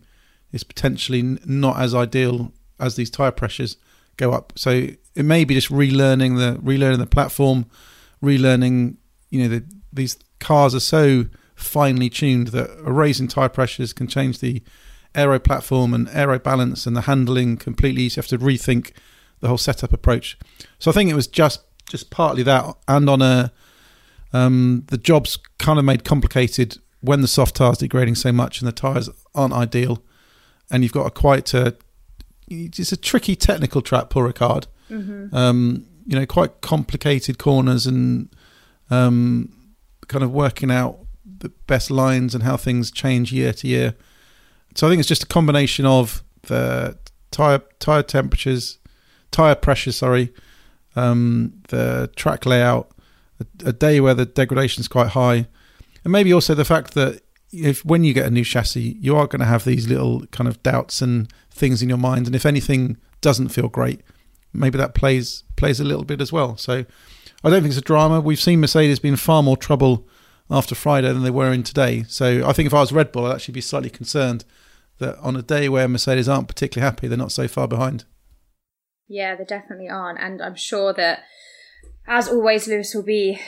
is 0.51 0.63
potentially 0.63 1.39
not 1.45 1.79
as 1.79 1.93
ideal 1.93 2.51
as 2.79 2.95
these 2.95 3.09
tire 3.09 3.31
pressures 3.31 3.77
go 4.17 4.31
up. 4.31 4.53
So 4.55 4.87
it 5.15 5.25
may 5.25 5.45
be 5.45 5.55
just 5.55 5.69
relearning 5.69 6.37
the 6.37 6.59
relearning 6.59 6.99
the 6.99 7.07
platform, 7.07 7.65
relearning. 8.23 8.97
You 9.29 9.43
know, 9.43 9.47
the, 9.47 9.65
these 9.93 10.17
cars 10.39 10.75
are 10.75 10.81
so 10.81 11.25
finely 11.55 12.09
tuned 12.09 12.47
that 12.47 12.69
a 12.83 12.91
raise 12.91 13.19
in 13.19 13.27
tire 13.27 13.49
pressures 13.49 13.93
can 13.93 14.07
change 14.07 14.39
the 14.39 14.61
aero 15.13 15.39
platform 15.39 15.93
and 15.93 16.09
aero 16.09 16.39
balance 16.39 16.85
and 16.85 16.95
the 16.95 17.01
handling 17.01 17.57
completely. 17.57 18.09
So 18.09 18.19
you 18.19 18.21
have 18.23 18.39
to 18.39 18.45
rethink 18.45 18.91
the 19.39 19.47
whole 19.47 19.57
setup 19.57 19.93
approach. 19.93 20.37
So 20.79 20.91
I 20.91 20.93
think 20.93 21.09
it 21.09 21.15
was 21.15 21.27
just 21.27 21.61
just 21.89 22.09
partly 22.09 22.43
that, 22.43 22.75
and 22.87 23.09
on 23.09 23.21
a 23.21 23.51
um, 24.33 24.83
the 24.87 24.97
job's 24.97 25.37
kind 25.57 25.79
of 25.79 25.85
made 25.85 26.03
complicated 26.03 26.77
when 27.01 27.21
the 27.21 27.27
soft 27.27 27.55
tire's 27.55 27.79
degrading 27.79 28.15
so 28.15 28.31
much 28.31 28.59
and 28.59 28.67
the 28.67 28.71
tires 28.71 29.09
aren't 29.33 29.53
ideal, 29.53 30.03
and 30.69 30.83
you've 30.83 30.93
got 30.93 31.07
a 31.07 31.11
quite 31.11 31.53
a 31.53 31.75
it's 32.47 32.91
a 32.91 32.97
tricky 32.97 33.35
technical 33.35 33.81
track, 33.81 34.09
Paul 34.09 34.23
Ricard. 34.23 34.65
Mm-hmm. 34.89 35.33
Um, 35.35 35.85
you 36.05 36.19
know, 36.19 36.25
quite 36.25 36.61
complicated 36.61 37.37
corners 37.37 37.87
and 37.87 38.29
um, 38.89 39.53
kind 40.07 40.23
of 40.23 40.31
working 40.31 40.69
out 40.69 40.99
the 41.25 41.49
best 41.67 41.89
lines 41.89 42.35
and 42.35 42.43
how 42.43 42.57
things 42.57 42.91
change 42.91 43.31
year 43.31 43.53
to 43.53 43.67
year. 43.67 43.95
So 44.75 44.87
I 44.87 44.89
think 44.89 44.99
it's 44.99 45.07
just 45.07 45.23
a 45.23 45.27
combination 45.27 45.85
of 45.85 46.23
the 46.43 46.97
tire 47.31 47.61
tire 47.79 48.03
temperatures, 48.03 48.79
tire 49.31 49.55
pressure, 49.55 49.91
sorry, 49.91 50.33
um, 50.95 51.53
the 51.69 52.09
track 52.15 52.45
layout, 52.45 52.91
a, 53.41 53.69
a 53.69 53.73
day 53.73 53.99
where 53.99 54.13
the 54.13 54.25
degradation 54.25 54.81
is 54.81 54.87
quite 54.87 55.09
high, 55.09 55.47
and 56.03 56.11
maybe 56.11 56.33
also 56.33 56.55
the 56.55 56.65
fact 56.65 56.93
that 56.93 57.21
if 57.51 57.83
when 57.83 58.03
you 58.03 58.13
get 58.13 58.25
a 58.25 58.31
new 58.31 58.45
chassis, 58.45 58.97
you 58.99 59.15
are 59.15 59.27
going 59.27 59.39
to 59.39 59.45
have 59.45 59.65
these 59.65 59.87
little 59.87 60.25
kind 60.27 60.47
of 60.47 60.61
doubts 60.63 61.01
and 61.01 61.31
things 61.51 61.81
in 61.81 61.89
your 61.89 61.97
mind, 61.97 62.27
and 62.27 62.35
if 62.35 62.45
anything 62.45 62.97
doesn't 63.19 63.49
feel 63.49 63.67
great, 63.67 64.01
maybe 64.53 64.77
that 64.77 64.95
plays 64.95 65.43
plays 65.55 65.79
a 65.79 65.83
little 65.83 66.05
bit 66.05 66.21
as 66.21 66.31
well. 66.31 66.57
So 66.57 66.85
I 67.43 67.49
don't 67.49 67.61
think 67.61 67.71
it's 67.71 67.77
a 67.77 67.81
drama. 67.81 68.21
We've 68.21 68.39
seen 68.39 68.61
Mercedes 68.61 68.99
be 68.99 69.09
in 69.09 69.15
far 69.15 69.43
more 69.43 69.57
trouble 69.57 70.07
after 70.49 70.75
Friday 70.75 71.11
than 71.11 71.23
they 71.23 71.29
were 71.29 71.51
in 71.51 71.63
today. 71.63 72.03
So 72.07 72.47
I 72.47 72.53
think 72.53 72.67
if 72.67 72.73
I 72.73 72.81
was 72.81 72.91
Red 72.91 73.11
Bull, 73.11 73.25
I'd 73.25 73.35
actually 73.35 73.53
be 73.53 73.61
slightly 73.61 73.89
concerned 73.89 74.43
that 74.99 75.17
on 75.19 75.35
a 75.35 75.41
day 75.41 75.69
where 75.69 75.87
Mercedes 75.87 76.29
aren't 76.29 76.47
particularly 76.47 76.89
happy, 76.89 77.07
they're 77.07 77.17
not 77.17 77.31
so 77.31 77.47
far 77.47 77.67
behind. 77.67 78.05
Yeah, 79.07 79.35
they 79.35 79.43
definitely 79.43 79.89
aren't, 79.89 80.19
and 80.19 80.41
I'm 80.41 80.55
sure 80.55 80.93
that 80.93 81.23
as 82.07 82.27
always, 82.27 82.67
Lewis 82.67 82.93
will 82.93 83.03
be 83.03 83.39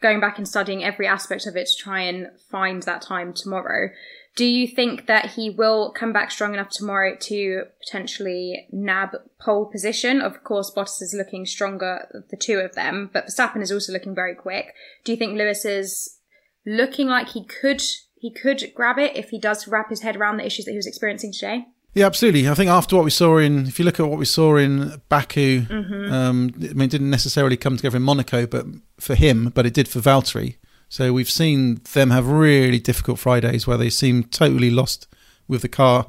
going 0.00 0.20
back 0.20 0.38
and 0.38 0.46
studying 0.46 0.84
every 0.84 1.06
aspect 1.06 1.46
of 1.46 1.56
it 1.56 1.66
to 1.66 1.76
try 1.76 2.00
and 2.00 2.28
find 2.50 2.82
that 2.82 3.02
time 3.02 3.32
tomorrow. 3.32 3.90
Do 4.36 4.44
you 4.44 4.68
think 4.68 5.06
that 5.06 5.30
he 5.30 5.48
will 5.48 5.90
come 5.92 6.12
back 6.12 6.30
strong 6.30 6.52
enough 6.52 6.68
tomorrow 6.68 7.16
to 7.20 7.64
potentially 7.82 8.68
nab 8.70 9.16
pole 9.40 9.64
position? 9.64 10.20
Of 10.20 10.44
course, 10.44 10.70
Bottas 10.70 11.00
is 11.00 11.14
looking 11.16 11.46
stronger, 11.46 12.06
the 12.30 12.36
two 12.36 12.58
of 12.58 12.74
them, 12.74 13.08
but 13.12 13.26
Verstappen 13.26 13.62
is 13.62 13.72
also 13.72 13.92
looking 13.92 14.14
very 14.14 14.34
quick. 14.34 14.74
Do 15.04 15.12
you 15.12 15.16
think 15.16 15.38
Lewis 15.38 15.64
is 15.64 16.18
looking 16.66 17.08
like 17.08 17.30
he 17.30 17.44
could 17.44 17.82
he 18.18 18.30
could 18.30 18.72
grab 18.74 18.98
it 18.98 19.16
if 19.16 19.30
he 19.30 19.38
does 19.38 19.68
wrap 19.68 19.88
his 19.90 20.00
head 20.00 20.16
around 20.16 20.36
the 20.36 20.46
issues 20.46 20.64
that 20.64 20.72
he 20.72 20.78
was 20.78 20.86
experiencing 20.86 21.32
today? 21.32 21.66
Yeah, 21.96 22.04
absolutely. 22.04 22.46
I 22.46 22.52
think 22.52 22.68
after 22.68 22.94
what 22.94 23.06
we 23.06 23.10
saw 23.10 23.38
in, 23.38 23.66
if 23.66 23.78
you 23.78 23.84
look 23.86 23.98
at 23.98 24.06
what 24.06 24.18
we 24.18 24.26
saw 24.26 24.56
in 24.56 25.00
Baku, 25.08 25.62
Mhm. 25.62 26.12
um, 26.12 26.50
I 26.56 26.74
mean, 26.74 26.82
it 26.82 26.90
didn't 26.90 27.08
necessarily 27.08 27.56
come 27.56 27.76
together 27.78 27.96
in 27.96 28.02
Monaco, 28.02 28.46
but 28.46 28.66
for 29.00 29.14
him, 29.14 29.50
but 29.54 29.64
it 29.64 29.72
did 29.72 29.88
for 29.88 30.00
Valtteri. 30.00 30.56
So 30.90 31.14
we've 31.14 31.30
seen 31.30 31.80
them 31.94 32.10
have 32.10 32.26
really 32.26 32.78
difficult 32.80 33.18
Fridays 33.18 33.66
where 33.66 33.78
they 33.78 33.88
seem 33.88 34.24
totally 34.24 34.70
lost 34.70 35.06
with 35.48 35.62
the 35.62 35.68
car. 35.68 36.08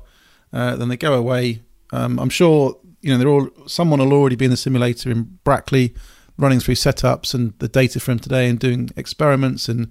Uh, 0.52 0.76
then 0.76 0.90
they 0.90 0.98
go 0.98 1.14
away. 1.14 1.62
Um, 1.94 2.20
I'm 2.20 2.30
sure 2.30 2.78
you 3.02 3.12
know 3.14 3.18
they're 3.18 3.30
all. 3.30 3.50
Someone 3.66 4.00
will 4.02 4.12
already 4.12 4.36
be 4.36 4.44
in 4.46 4.52
the 4.52 4.58
simulator 4.58 5.10
in 5.10 5.40
Brackley, 5.46 5.96
running 6.38 6.60
through 6.60 6.76
setups 6.76 7.34
and 7.34 7.54
the 7.60 7.70
data 7.70 8.02
from 8.02 8.20
today 8.20 8.50
and 8.50 8.60
doing 8.60 8.90
experiments 8.98 9.70
and 9.70 9.88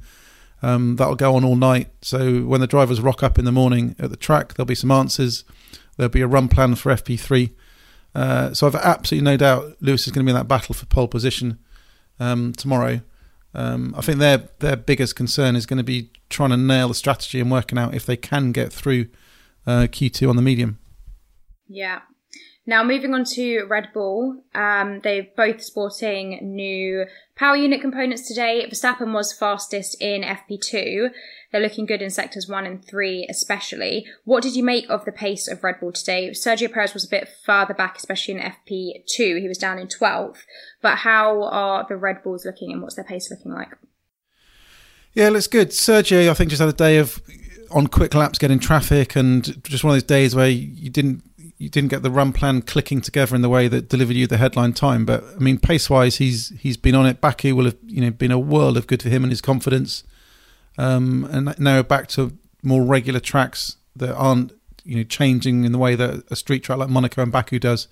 um, 0.63 0.97
that'll 0.97 1.17
go 1.17 1.35
on 1.37 1.45
all 1.45 1.57
night. 1.57 1.89
So 2.03 2.41
when 2.43 2.61
the 2.61 2.67
drivers 2.67 3.01
rock 3.01 3.23
up 3.23 3.39
in 3.39 3.45
the 3.47 3.53
morning 3.53 3.97
at 3.99 4.11
the 4.11 4.17
track, 4.17 4.55
there'll 4.55 4.67
be 4.67 4.75
some 4.75 4.91
answers. 4.91 5.45
There'll 5.97 6.11
be 6.11 6.21
a 6.21 6.27
run 6.27 6.49
plan 6.49 6.75
for 6.75 6.93
FP3. 6.93 7.53
Uh, 8.15 8.55
so 8.55 8.67
I've 8.67 8.75
absolutely 8.75 9.25
no 9.25 9.37
doubt 9.37 9.77
Lewis 9.81 10.07
is 10.07 10.13
going 10.13 10.25
to 10.25 10.29
be 10.29 10.35
in 10.35 10.37
that 10.37 10.49
battle 10.49 10.75
for 10.75 10.87
pole 10.87 11.09
position 11.09 11.59
um, 12.19 12.53
tomorrow. 12.53 13.01
Um, 13.55 13.95
I 13.97 14.03
think 14.03 14.19
their 14.19 14.49
their 14.59 14.77
biggest 14.77 15.17
concern 15.17 15.57
is 15.57 15.67
going 15.67 15.79
to 15.79 15.85
be 15.85 16.11
trying 16.29 16.51
to 16.51 16.57
nail 16.57 16.89
the 16.89 16.95
strategy 16.95 17.41
and 17.41 17.51
working 17.51 17.79
out 17.79 17.95
if 17.95 18.05
they 18.05 18.17
can 18.17 18.53
get 18.53 18.73
through 18.73 19.07
uh, 19.67 19.87
Q2 19.91 20.29
on 20.29 20.37
the 20.37 20.43
medium. 20.43 20.79
Yeah. 21.69 22.01
Now 22.69 22.83
moving 22.83 23.15
on 23.15 23.25
to 23.35 23.65
Red 23.67 23.91
Bull, 23.95 24.43
um, 24.53 25.01
they're 25.05 25.29
both 25.37 25.63
sporting 25.63 26.41
new 26.43 27.07
power 27.37 27.55
unit 27.55 27.81
components 27.81 28.27
today. 28.27 28.67
Verstappen 28.69 29.13
was 29.13 29.33
fastest 29.33 29.97
in 30.01 30.23
FP2. 30.23 31.11
They're 31.53 31.61
looking 31.61 31.87
good 31.87 32.03
in 32.03 32.11
sectors 32.11 32.49
one 32.49 32.67
and 32.67 32.85
three, 32.85 33.25
especially. 33.31 34.05
What 34.25 34.43
did 34.43 34.57
you 34.57 34.65
make 34.65 34.91
of 34.91 35.05
the 35.05 35.13
pace 35.13 35.47
of 35.47 35.63
Red 35.63 35.79
Bull 35.79 35.93
today? 35.93 36.31
Sergio 36.31 36.73
Perez 36.73 36.93
was 36.93 37.05
a 37.05 37.09
bit 37.09 37.29
further 37.45 37.73
back, 37.73 37.97
especially 37.99 38.35
in 38.35 38.41
FP2. 38.41 39.41
He 39.41 39.47
was 39.47 39.59
down 39.59 39.79
in 39.79 39.87
12th. 39.87 40.39
But 40.83 40.99
how 40.99 41.45
are 41.45 41.87
the 41.89 41.97
Red 41.97 42.25
Bulls 42.25 42.45
looking 42.45 42.73
and 42.73 42.83
what's 42.83 42.97
their 42.97 43.05
pace 43.05 43.31
looking 43.31 43.53
like? 43.53 43.69
Yeah, 45.15 45.29
looks 45.29 45.47
good. 45.47 45.71
Sergio, 45.71 46.29
I 46.29 46.35
think, 46.35 46.51
just 46.51 46.61
had 46.61 46.69
a 46.69 46.73
day 46.73 46.99
of 46.99 47.23
on 47.71 47.87
quick 47.87 48.15
laps 48.15 48.39
getting 48.39 48.59
traffic, 48.59 49.17
and 49.17 49.63
just 49.65 49.83
one 49.83 49.93
of 49.93 49.95
those 49.95 50.03
days 50.07 50.35
where 50.35 50.49
you 50.49 50.91
didn't 50.91 51.23
you 51.59 51.69
didn't 51.69 51.91
get 51.91 52.03
the 52.03 52.11
run 52.11 52.33
plan 52.33 52.63
clicking 52.63 53.01
together 53.01 53.35
in 53.35 53.43
the 53.43 53.49
way 53.49 53.67
that 53.69 53.89
delivered 53.89 54.17
you 54.17 54.27
the 54.27 54.37
headline 54.37 54.73
time. 54.73 55.07
But 55.07 55.25
I 55.35 55.39
mean, 55.39 55.59
pace 55.59 55.89
wise, 55.89 56.17
he's 56.17 56.51
he's 56.61 56.77
been 56.77 56.95
on 56.95 57.07
it. 57.07 57.21
Baku 57.21 57.55
will 57.55 57.65
have 57.65 57.77
you 57.87 58.03
know 58.03 58.11
been 58.11 58.31
a 58.31 58.39
world 58.39 58.77
of 58.77 58.87
good 58.87 59.03
for 59.03 59.09
him 59.09 59.25
and 59.25 59.33
his 59.33 59.41
confidence. 59.41 60.05
Um, 60.79 61.27
and 61.31 61.59
now 61.59 61.83
back 61.83 62.09
to 62.09 62.37
more 62.63 62.83
regular 62.83 63.21
tracks 63.21 63.77
that 63.95 64.15
aren't 64.15 64.53
you 64.85 64.97
know 64.97 65.05
changing 65.05 65.65
in 65.65 65.73
the 65.73 65.79
way 65.79 65.95
that 65.95 66.25
a 66.31 66.37
street 66.37 66.63
track 66.63 66.79
like 66.79 66.91
Monaco 66.91 67.23
and 67.23 67.33
Baku 67.33 67.59
does 67.59 67.89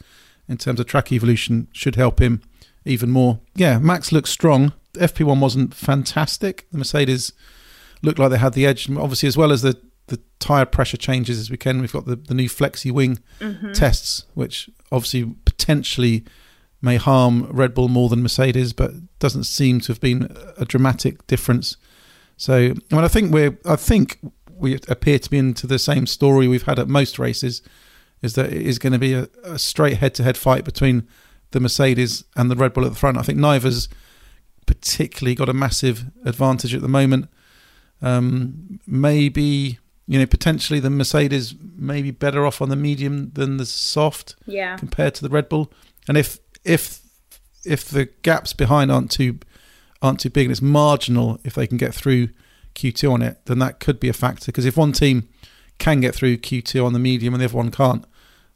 in 0.48 0.58
terms 0.58 0.78
of 0.78 0.86
track 0.86 1.10
evolution 1.10 1.68
should 1.72 1.96
help 1.96 2.20
him 2.20 2.42
even 2.84 3.10
more. 3.10 3.40
Yeah, 3.54 3.78
Max 3.78 4.12
looks 4.12 4.30
strong. 4.30 4.74
FP1 4.92 5.40
wasn't 5.40 5.74
fantastic. 5.74 6.66
The 6.70 6.78
Mercedes 6.78 7.32
looked 8.02 8.18
like 8.18 8.30
they 8.30 8.38
had 8.38 8.52
the 8.52 8.66
edge. 8.66 8.90
Obviously, 8.90 9.26
as 9.26 9.36
well 9.36 9.50
as 9.50 9.62
the 9.62 9.80
the 10.08 10.20
tire 10.38 10.66
pressure 10.66 10.96
changes 10.98 11.38
as 11.38 11.50
we 11.50 11.56
can, 11.56 11.80
we've 11.80 11.92
got 11.92 12.04
the, 12.06 12.16
the 12.16 12.34
new 12.34 12.48
flexi 12.48 12.90
wing 12.92 13.18
Mhm. 13.40 13.72
tests, 13.72 14.24
which 14.34 14.68
obviously 14.92 15.24
potentially 15.44 16.24
may 16.82 16.96
harm 16.96 17.44
Red 17.50 17.72
Bull 17.74 17.88
more 17.88 18.08
than 18.10 18.22
Mercedes, 18.22 18.72
but 18.74 18.92
doesn't 19.18 19.44
seem 19.44 19.80
to 19.80 19.88
have 19.92 20.00
been 20.00 20.36
a 20.58 20.64
dramatic 20.66 21.26
difference. 21.26 21.76
So, 22.36 22.54
I 22.56 22.94
mean, 22.94 23.04
I 23.04 23.08
think 23.08 23.32
we're, 23.32 23.56
I 23.64 23.76
think 23.76 24.18
we 24.56 24.74
appear 24.88 25.18
to 25.18 25.30
be 25.30 25.38
into 25.38 25.66
the 25.66 25.78
same 25.78 26.06
story 26.06 26.46
we've 26.46 26.64
had 26.64 26.78
at 26.78 26.88
most 26.88 27.18
races, 27.18 27.62
is 28.20 28.34
that 28.34 28.52
it 28.52 28.62
is 28.62 28.78
going 28.78 28.92
to 28.92 28.98
be 28.98 29.14
a, 29.14 29.28
a 29.44 29.58
straight 29.58 29.96
head-to-head 29.98 30.36
fight 30.36 30.64
between 30.64 31.06
the 31.52 31.60
Mercedes 31.60 32.24
and 32.36 32.50
the 32.50 32.56
Red 32.56 32.72
Bull 32.74 32.84
at 32.84 32.90
the 32.92 32.98
front. 32.98 33.16
I 33.16 33.22
think 33.22 33.38
neither's 33.38 33.88
particularly 34.66 35.34
got 35.34 35.48
a 35.48 35.52
massive 35.54 36.06
advantage 36.24 36.74
at 36.74 36.82
the 36.82 36.88
moment. 36.88 37.28
Um, 38.02 38.80
maybe 38.86 39.78
you 40.06 40.18
know 40.18 40.26
potentially 40.26 40.80
the 40.80 40.90
Mercedes 40.90 41.54
may 41.76 42.02
be 42.02 42.10
better 42.10 42.44
off 42.46 42.60
on 42.60 42.68
the 42.68 42.76
medium 42.76 43.30
than 43.34 43.56
the 43.56 43.66
soft 43.66 44.36
Yeah. 44.46 44.76
compared 44.76 45.14
to 45.16 45.22
the 45.22 45.28
Red 45.30 45.48
Bull. 45.48 45.72
And 46.08 46.16
if 46.16 46.38
if 46.64 47.00
if 47.64 47.86
the 47.86 48.06
gaps 48.22 48.52
behind 48.52 48.92
aren't 48.92 49.10
too 49.10 49.38
aren't 50.02 50.20
too 50.20 50.30
big 50.30 50.46
and 50.46 50.52
it's 50.52 50.60
marginal 50.62 51.40
if 51.44 51.54
they 51.54 51.66
can 51.66 51.78
get 51.78 51.94
through 51.94 52.28
Q2 52.74 53.10
on 53.12 53.22
it, 53.22 53.38
then 53.46 53.58
that 53.60 53.80
could 53.80 53.98
be 53.98 54.08
a 54.08 54.12
factor. 54.12 54.46
Because 54.46 54.66
if 54.66 54.76
one 54.76 54.92
team 54.92 55.28
can 55.78 56.00
get 56.00 56.14
through 56.14 56.36
Q2 56.38 56.84
on 56.84 56.92
the 56.92 56.98
medium 56.98 57.32
and 57.32 57.40
the 57.40 57.46
other 57.46 57.56
one 57.56 57.70
can't, 57.70 58.04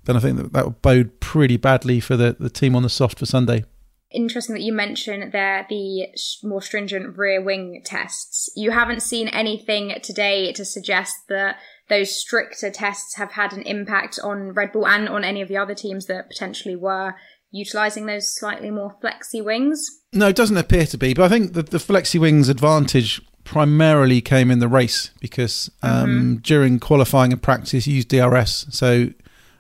then 0.05 0.17
I 0.17 0.21
think 0.21 0.37
that 0.37 0.53
that 0.53 0.65
would 0.67 0.83
bode 0.83 1.21
pretty 1.21 1.57
badly 1.57 2.01
for 2.01 2.17
the, 2.17 2.37
the 2.39 2.51
team 2.51 2.75
on 2.77 2.83
the 2.83 2.89
soft 2.91 3.19
for 3.19 3.27
Sunday. 3.27 3.65
Interesting 4.11 4.55
that 4.55 4.63
you 4.63 4.73
mention 4.73 5.31
there 5.31 5.67
the 5.69 6.09
more 6.43 6.63
stringent 6.63 7.19
rear 7.19 7.43
wing 7.43 7.83
tests. 7.85 8.49
You 8.57 8.71
haven't 8.71 9.03
seen 9.03 9.29
anything 9.29 9.95
today 10.03 10.51
to 10.53 10.65
suggest 10.65 11.29
that 11.29 11.57
those 11.91 12.17
stricter 12.17 12.71
tests 12.71 13.17
have 13.17 13.33
had 13.33 13.53
an 13.53 13.63
impact 13.63 14.19
on 14.23 14.53
Red 14.53 14.73
Bull 14.73 14.87
and 14.87 15.09
on 15.09 15.25
any 15.25 15.43
of 15.43 15.49
the 15.49 15.59
other 15.59 15.75
teams 15.75 16.07
that 16.07 16.31
potentially 16.31 16.77
were 16.77 17.15
utilizing 17.51 18.07
those 18.07 18.35
slightly 18.35 18.71
more 18.71 18.97
flexy 19.01 19.43
wings. 19.43 19.87
No, 20.13 20.29
it 20.29 20.37
doesn't 20.37 20.57
appear 20.57 20.87
to 20.87 20.99
be. 20.99 21.13
But 21.13 21.25
I 21.25 21.29
think 21.29 21.53
that 21.53 21.71
the 21.71 21.79
Flexi 21.79 22.19
Wings 22.19 22.49
advantage 22.49 23.21
primarily 23.45 24.21
came 24.21 24.51
in 24.51 24.59
the 24.59 24.69
race 24.69 25.11
because 25.21 25.71
um, 25.83 26.39
during 26.43 26.79
qualifying 26.79 27.33
and 27.33 27.43
practice, 27.43 27.87
you 27.87 27.97
use 27.97 28.05
DRS. 28.05 28.67
So, 28.71 29.11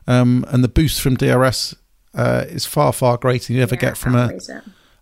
um, 0.06 0.44
and 0.48 0.62
the 0.62 0.68
boost 0.68 1.00
from 1.00 1.16
DRS 1.16 1.74
uh, 2.18 2.44
is 2.48 2.66
far, 2.66 2.92
far 2.92 3.16
greater 3.16 3.46
than 3.46 3.57
you 3.57 3.62
ever 3.62 3.76
get 3.76 3.96
from 3.96 4.16
a, 4.16 4.26
it. 4.26 4.48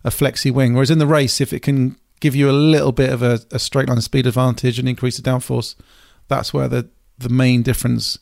a 0.03 0.09
Flexi 0.09 0.51
Wing. 0.51 0.75
Whereas 0.75 0.91
in 0.91 0.99
the 0.99 1.07
race, 1.07 1.41
if 1.41 1.51
it 1.51 1.61
can 1.61 1.97
give 2.19 2.35
you 2.35 2.47
a 2.49 2.53
little 2.53 2.91
bit 2.91 3.11
of 3.11 3.23
a, 3.23 3.39
a 3.51 3.57
straight 3.57 3.89
line 3.89 3.99
speed 4.01 4.27
advantage 4.27 4.77
and 4.77 4.87
increase 4.87 5.17
the 5.17 5.27
downforce, 5.27 5.75
that's 6.27 6.53
where 6.53 6.67
the, 6.67 6.87
the 7.17 7.29
main 7.29 7.63
difference 7.63 8.19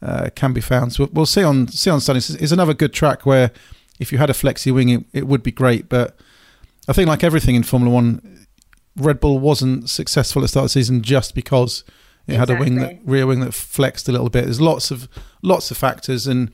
uh, 0.00 0.30
can 0.34 0.54
be 0.54 0.62
found. 0.62 0.94
So 0.94 1.10
we'll 1.12 1.26
see 1.26 1.42
on 1.44 1.68
see 1.68 1.90
on 1.90 2.00
Sunday. 2.00 2.18
It's, 2.18 2.30
it's 2.30 2.52
another 2.52 2.72
good 2.72 2.94
track 2.94 3.26
where 3.26 3.50
if 3.98 4.10
you 4.10 4.16
had 4.16 4.30
a 4.30 4.34
flexi 4.34 4.72
wing, 4.72 4.88
it, 4.88 5.04
it 5.12 5.26
would 5.26 5.42
be 5.42 5.52
great. 5.52 5.90
But 5.90 6.16
I 6.88 6.94
think 6.94 7.08
like 7.08 7.22
everything 7.22 7.54
in 7.54 7.62
Formula 7.62 7.94
One, 7.94 8.46
Red 8.96 9.20
Bull 9.20 9.38
wasn't 9.38 9.90
successful 9.90 10.40
at 10.40 10.44
the 10.44 10.48
start 10.48 10.64
of 10.64 10.66
the 10.66 10.80
season 10.80 11.02
just 11.02 11.34
because 11.34 11.84
it 12.26 12.36
had 12.36 12.48
a 12.48 12.56
wing 12.56 12.76
that 12.76 13.00
rear 13.04 13.26
wing 13.26 13.40
that 13.40 13.52
flexed 13.52 14.08
a 14.08 14.12
little 14.12 14.30
bit. 14.30 14.44
There's 14.44 14.60
lots 14.60 14.90
of 14.90 15.08
lots 15.42 15.70
of 15.70 15.76
factors, 15.76 16.26
and 16.26 16.50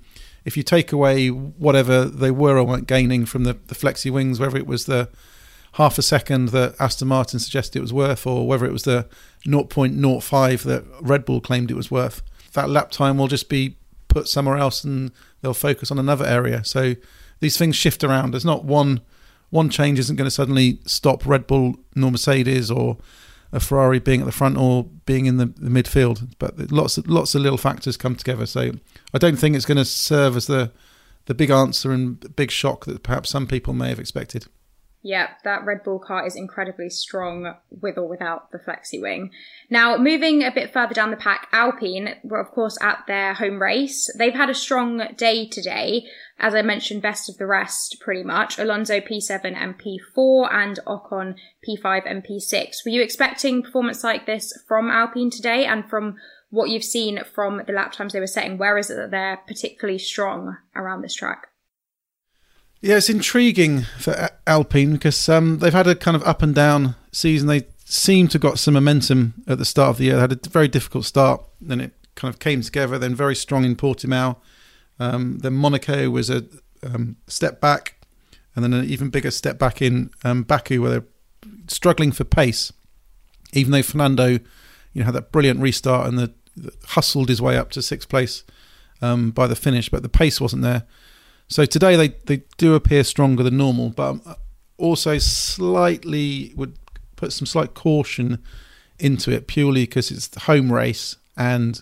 if 0.46 0.56
you 0.56 0.62
take 0.62 0.92
away 0.92 1.28
whatever 1.28 2.04
they 2.04 2.30
were 2.30 2.56
or 2.56 2.64
weren't 2.64 2.87
gaining 2.87 3.26
from 3.26 3.42
the, 3.42 3.54
the 3.66 3.74
flexi 3.74 4.12
wings, 4.12 4.38
whether 4.38 4.56
it 4.56 4.66
was 4.66 4.87
the 4.87 5.11
half 5.72 5.98
a 5.98 6.02
second 6.02 6.50
that 6.50 6.76
Aston 6.80 7.09
Martin 7.09 7.40
suggested 7.40 7.76
it 7.76 7.82
was 7.82 7.92
worth, 7.92 8.28
or 8.28 8.46
whether 8.46 8.64
it 8.64 8.72
was 8.72 8.85
the 8.85 9.09
0.05 9.44 10.62
that 10.62 10.85
Red 11.00 11.24
Bull 11.24 11.40
claimed 11.40 11.72
it 11.72 11.76
was 11.76 11.90
worth, 11.90 12.22
that 12.52 12.70
lap 12.70 12.92
time 12.92 13.18
will 13.18 13.26
just 13.26 13.48
be 13.48 13.76
put 14.06 14.28
somewhere 14.28 14.56
else, 14.56 14.85
and 14.85 15.11
they'll 15.42 15.52
focus 15.52 15.90
on 15.90 15.98
another 15.98 16.24
area. 16.24 16.64
So 16.64 16.94
these 17.40 17.59
things 17.59 17.74
shift 17.74 18.04
around. 18.04 18.30
There's 18.30 18.44
not 18.44 18.64
one 18.64 19.00
one 19.50 19.68
change 19.68 19.98
isn't 19.98 20.16
going 20.16 20.26
to 20.26 20.30
suddenly 20.30 20.80
stop 20.87 21.24
Red 21.24 21.46
Bull 21.46 21.76
nor 21.94 22.11
Mercedes 22.11 22.70
or 22.70 22.98
a 23.52 23.61
Ferrari 23.61 23.98
being 23.98 24.20
at 24.20 24.26
the 24.26 24.32
front 24.32 24.56
or 24.56 24.85
being 25.04 25.26
in 25.26 25.37
the, 25.37 25.46
the 25.46 25.70
midfield. 25.70 26.35
But 26.38 26.70
lots 26.70 26.98
of 26.98 27.06
lots 27.09 27.35
of 27.35 27.42
little 27.42 27.59
factors 27.59 27.96
come 27.96 28.16
together. 28.16 28.46
So 28.46 28.72
I 29.14 29.18
don't 29.18 29.37
think 29.37 29.56
it's 29.56 29.66
going 29.66 29.76
to 29.76 29.85
serve 29.85 30.37
as 30.37 30.46
the 30.46 30.72
the 31.26 31.35
big 31.35 31.50
answer 31.50 31.92
and 31.92 32.37
big 32.37 32.50
shock 32.50 32.87
that 32.87 33.02
perhaps 33.02 33.30
some 33.30 33.46
people 33.46 33.72
may 33.72 33.88
have 33.88 34.00
expected. 34.00 34.46
Yeah, 35.02 35.28
that 35.44 35.64
Red 35.64 35.85
Bull 35.85 36.00
car 36.00 36.26
is 36.26 36.35
incredibly 36.35 36.90
strong 36.90 37.54
with 37.70 37.96
or 37.96 38.09
without 38.09 38.50
the 38.50 38.59
flexi 38.59 39.00
wing. 39.00 39.30
Now, 39.70 39.96
moving 39.96 40.42
a 40.42 40.50
bit 40.50 40.72
further 40.72 40.94
down 40.94 41.12
the 41.12 41.16
pack, 41.16 41.46
Alpine 41.52 42.16
were 42.24 42.40
of 42.40 42.50
course 42.50 42.76
at 42.82 43.04
their 43.06 43.35
home 43.35 43.62
race. 43.62 44.11
They've 44.18 44.35
had 44.35 44.50
a 44.50 44.54
strong 44.54 45.14
day 45.16 45.46
today. 45.46 46.06
As 46.38 46.55
I 46.55 46.62
mentioned, 46.62 47.01
best 47.01 47.29
of 47.31 47.38
the 47.38 47.46
rest 47.46 47.96
pretty 48.01 48.22
much. 48.22 48.59
Alonso 48.59 49.01
P7 49.01 49.55
and 49.57 49.79
P4 49.79 50.53
and 50.53 50.79
Ocon 50.87 51.37
P5 51.66 52.03
and 52.05 52.22
P6. 52.22 52.85
Were 52.85 52.90
you 52.90 53.03
expecting 53.03 53.62
performance 53.62 54.05
like 54.05 54.27
this 54.27 54.53
from 54.68 54.90
Alpine 54.90 55.31
today 55.31 55.64
and 55.64 55.88
from 55.88 56.16
what 56.51 56.68
you've 56.68 56.85
seen 56.85 57.22
from 57.35 57.62
the 57.66 57.72
lap 57.72 57.92
times 57.92 58.12
they 58.12 58.20
were 58.20 58.27
setting? 58.27 58.59
Where 58.59 58.77
is 58.77 58.90
it 58.90 58.96
that 58.96 59.11
they're 59.11 59.38
particularly 59.46 59.99
strong 59.99 60.59
around 60.75 61.03
this 61.03 61.14
track? 61.14 61.49
Yeah, 62.83 62.99
it's 62.99 63.09
intriguing 63.09 63.83
for 63.99 64.29
Alpine 64.46 64.92
because 64.92 65.29
um, 65.31 65.59
they've 65.59 65.72
had 65.72 65.87
a 65.87 65.94
kind 65.94 66.16
of 66.16 66.22
up 66.25 66.42
and 66.42 66.55
down 66.55 66.94
season. 67.12 67.49
They 67.49 67.66
seem 67.87 68.29
to 68.29 68.35
have 68.35 68.42
got 68.42 68.59
some 68.59 68.75
momentum 68.75 69.42
at 69.46 69.57
the 69.57 69.64
start 69.64 69.90
of 69.90 69.99
the 69.99 70.05
year. 70.05 70.14
They 70.16 70.20
had 70.20 70.33
a 70.33 70.49
very 70.51 70.68
difficult 70.68 71.07
start, 71.07 71.42
then 71.61 71.81
it 71.81 71.92
kind 72.14 72.33
of 72.33 72.38
came 72.38 72.61
together. 72.61 72.99
Then 72.99 73.14
very 73.14 73.35
strong 73.35 73.64
in 73.64 73.75
Portimao. 73.75 74.37
Um, 74.98 75.38
then 75.38 75.54
Monaco 75.54 76.11
was 76.11 76.30
a 76.30 76.44
um, 76.82 77.16
step 77.26 77.61
back, 77.61 77.96
and 78.54 78.64
then 78.64 78.72
an 78.72 78.85
even 78.87 79.11
bigger 79.11 79.30
step 79.30 79.59
back 79.59 79.82
in 79.82 80.11
um, 80.24 80.42
Baku, 80.42 80.80
where 80.80 80.90
they're 80.90 81.09
struggling 81.68 82.12
for 82.12 82.24
pace. 82.24 82.72
Even 83.52 83.72
though 83.72 83.82
Fernando, 83.82 84.28
you 84.28 84.40
know 84.94 85.04
had 85.04 85.14
that 85.14 85.32
brilliant 85.32 85.61
restart 85.61 86.09
and 86.09 86.18
the, 86.18 86.32
the 86.56 86.72
hustled 86.88 87.28
his 87.28 87.40
way 87.40 87.56
up 87.56 87.70
to 87.70 87.82
sixth 87.82 88.09
place 88.09 88.44
um, 89.02 89.30
by 89.30 89.46
the 89.46 89.56
finish, 89.56 89.88
but 89.88 90.02
the 90.02 90.09
pace 90.09 90.40
wasn't 90.40 90.62
there. 90.62 90.85
So 91.48 91.64
today 91.64 91.96
they, 91.96 92.09
they 92.24 92.42
do 92.56 92.74
appear 92.74 93.04
stronger 93.04 93.42
than 93.42 93.56
normal, 93.56 93.90
but 93.90 94.16
also 94.78 95.18
slightly 95.18 96.52
would 96.56 96.76
put 97.14 97.32
some 97.32 97.46
slight 97.46 97.74
caution 97.74 98.42
into 98.98 99.30
it 99.30 99.46
purely 99.46 99.85
because 99.85 100.11
it's 100.11 100.28
the 100.28 100.40
home 100.40 100.72
race 100.72 101.16
and 101.37 101.80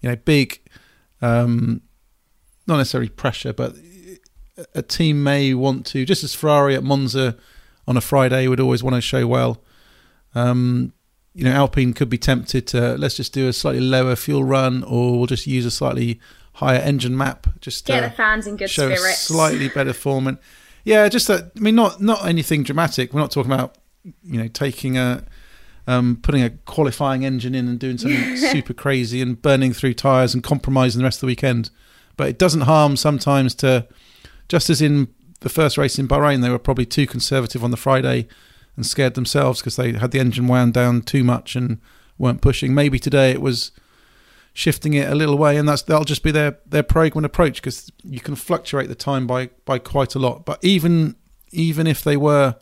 you 0.00 0.08
know 0.08 0.16
big, 0.16 0.60
um, 1.20 1.82
not 2.66 2.78
necessarily 2.78 3.08
pressure, 3.08 3.52
but 3.52 3.74
a 4.74 4.82
team 4.82 5.22
may 5.22 5.54
want 5.54 5.86
to 5.86 6.04
just 6.04 6.22
as 6.24 6.34
Ferrari 6.34 6.74
at 6.74 6.84
Monza 6.84 7.36
on 7.86 7.96
a 7.96 8.00
Friday 8.00 8.46
would 8.48 8.60
always 8.60 8.82
want 8.82 8.94
to 8.94 9.00
show 9.00 9.26
well. 9.26 9.62
Um, 10.34 10.92
you 11.34 11.44
know, 11.44 11.52
Alpine 11.52 11.92
could 11.94 12.10
be 12.10 12.18
tempted 12.18 12.66
to 12.68 12.96
let's 12.98 13.16
just 13.16 13.32
do 13.32 13.48
a 13.48 13.52
slightly 13.52 13.80
lower 13.80 14.16
fuel 14.16 14.44
run, 14.44 14.82
or 14.84 15.18
we'll 15.18 15.26
just 15.26 15.46
use 15.46 15.64
a 15.64 15.70
slightly 15.70 16.20
higher 16.54 16.78
engine 16.78 17.16
map, 17.16 17.46
just 17.60 17.86
to 17.86 17.92
get 17.92 18.04
uh, 18.04 18.08
the 18.08 18.14
fans 18.14 18.46
in 18.46 18.56
good 18.56 18.68
show 18.68 18.94
spirits, 18.94 19.18
slightly 19.18 19.68
better 19.68 19.94
form, 19.94 20.26
and 20.26 20.38
yeah, 20.84 21.08
just 21.08 21.28
that. 21.28 21.52
I 21.56 21.60
mean, 21.60 21.74
not 21.74 22.02
not 22.02 22.26
anything 22.26 22.62
dramatic. 22.62 23.12
We're 23.12 23.20
not 23.20 23.30
talking 23.30 23.50
about 23.50 23.78
you 24.22 24.42
know 24.42 24.48
taking 24.48 24.98
a 24.98 25.24
um, 25.86 26.18
putting 26.22 26.42
a 26.42 26.50
qualifying 26.50 27.24
engine 27.24 27.54
in 27.54 27.66
and 27.66 27.78
doing 27.78 27.98
something 27.98 28.36
super 28.52 28.74
crazy 28.74 29.22
and 29.22 29.40
burning 29.40 29.72
through 29.72 29.94
tires 29.94 30.34
and 30.34 30.42
compromising 30.42 30.98
the 30.98 31.04
rest 31.04 31.18
of 31.18 31.20
the 31.22 31.26
weekend. 31.26 31.70
But 32.22 32.28
it 32.28 32.38
doesn't 32.38 32.60
harm 32.60 32.96
sometimes 32.96 33.52
to, 33.56 33.88
just 34.46 34.70
as 34.70 34.80
in 34.80 35.08
the 35.40 35.48
first 35.48 35.76
race 35.76 35.98
in 35.98 36.06
Bahrain, 36.06 36.40
they 36.40 36.50
were 36.50 36.58
probably 36.60 36.86
too 36.86 37.04
conservative 37.04 37.64
on 37.64 37.72
the 37.72 37.76
Friday 37.76 38.28
and 38.76 38.86
scared 38.86 39.14
themselves 39.14 39.58
because 39.58 39.74
they 39.74 39.94
had 39.94 40.12
the 40.12 40.20
engine 40.20 40.46
wound 40.46 40.72
down 40.72 41.02
too 41.02 41.24
much 41.24 41.56
and 41.56 41.80
weren't 42.18 42.40
pushing. 42.40 42.76
Maybe 42.76 43.00
today 43.00 43.32
it 43.32 43.42
was 43.42 43.72
shifting 44.52 44.94
it 44.94 45.10
a 45.10 45.16
little 45.16 45.36
way, 45.36 45.56
and 45.56 45.68
that's 45.68 45.82
that'll 45.82 46.04
just 46.04 46.22
be 46.22 46.30
their 46.30 46.60
their 46.64 46.84
program 46.84 47.24
approach 47.24 47.56
because 47.56 47.90
you 48.04 48.20
can 48.20 48.36
fluctuate 48.36 48.88
the 48.88 48.94
time 48.94 49.26
by 49.26 49.50
by 49.64 49.80
quite 49.80 50.14
a 50.14 50.20
lot. 50.20 50.44
But 50.44 50.62
even 50.62 51.16
even 51.50 51.88
if 51.88 52.04
they 52.04 52.16
were 52.16 52.54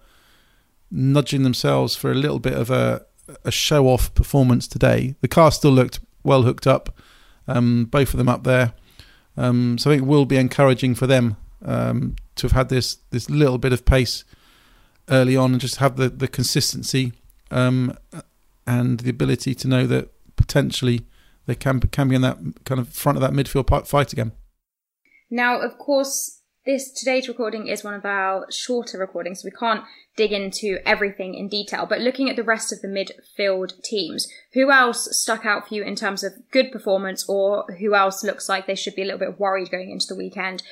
nudging 0.91 1.43
themselves 1.43 1.97
for 1.97 2.11
a 2.11 2.15
little 2.15 2.39
bit 2.39 2.55
of 2.55 2.71
a 2.71 3.05
a 3.45 3.51
show 3.51 3.89
off 3.89 4.15
performance 4.15 4.67
today, 4.67 5.17
the 5.21 5.29
car 5.29 5.53
still 5.53 5.73
looked 5.73 6.01
well 6.23 6.45
hooked 6.45 6.67
up. 6.67 6.99
Um, 7.47 7.85
both 7.85 8.15
of 8.15 8.17
them 8.17 8.29
up 8.29 8.45
there, 8.45 8.73
um, 9.37 9.79
so 9.79 9.91
I 9.91 9.95
think 9.95 10.03
it 10.03 10.09
will 10.09 10.27
be 10.27 10.37
encouraging 10.37 10.95
for 10.95 11.07
them 11.07 11.37
um, 11.65 12.17
to 12.37 12.47
have 12.47 12.53
had 12.53 12.69
this 12.69 12.99
this 13.11 13.29
little 13.31 13.59
bit 13.59 13.73
of 13.73 13.85
pace 13.85 14.25
early 15.09 15.37
on 15.37 15.53
and 15.53 15.61
just 15.61 15.77
have 15.77 15.97
the 15.97 16.09
the 16.09 16.29
consistency 16.29 17.13
um, 17.51 17.97
and 18.67 19.01
the 19.01 19.11
ability 19.11 19.55
to 19.55 19.69
know 19.69 19.87
that 19.87 20.11
potentially 20.37 21.03
they 21.47 21.55
can 21.55 21.81
can 21.81 22.09
be 22.09 22.15
in 22.15 22.23
that 22.23 22.39
kind 22.65 22.81
of 22.81 22.89
front 22.89 23.17
of 23.17 23.23
that 23.23 23.33
midfield 23.33 23.87
fight 23.87 24.13
again. 24.13 24.33
Now, 25.31 25.61
of 25.61 25.79
course, 25.79 26.40
this 26.71 26.93
today's 26.93 27.27
recording 27.27 27.67
is 27.67 27.83
one 27.83 27.95
of 27.95 28.05
our 28.05 28.47
shorter 28.51 28.97
recordings, 28.97 29.43
so 29.43 29.47
we 29.47 29.51
can't 29.51 29.85
dig 30.17 30.33
into 30.33 30.79
everything 30.87 31.35
in 31.35 31.49
detail. 31.49 31.85
But 31.85 32.01
looking 32.01 32.31
at 32.31 32.37
the 32.37 32.45
rest 32.45 32.73
of 32.73 32.81
the 32.81 32.87
midfield 32.87 33.83
teams, 33.83 34.29
who 34.53 34.71
else 34.71 35.09
stuck 35.19 35.45
out 35.45 35.67
for 35.67 35.75
you 35.75 35.83
in 35.83 35.97
terms 35.97 36.23
of 36.23 36.35
good 36.53 36.71
performance, 36.71 37.29
or 37.29 37.65
who 37.81 37.95
else 37.95 38.23
looks 38.23 38.49
like 38.49 38.67
they 38.67 38.77
should 38.77 38.95
be 38.95 39.03
a 39.03 39.05
little 39.05 39.19
bit 39.19 39.41
worried 39.41 39.71
going 39.71 39.91
into 39.91 40.07
the 40.09 40.17
weekend? 40.17 40.63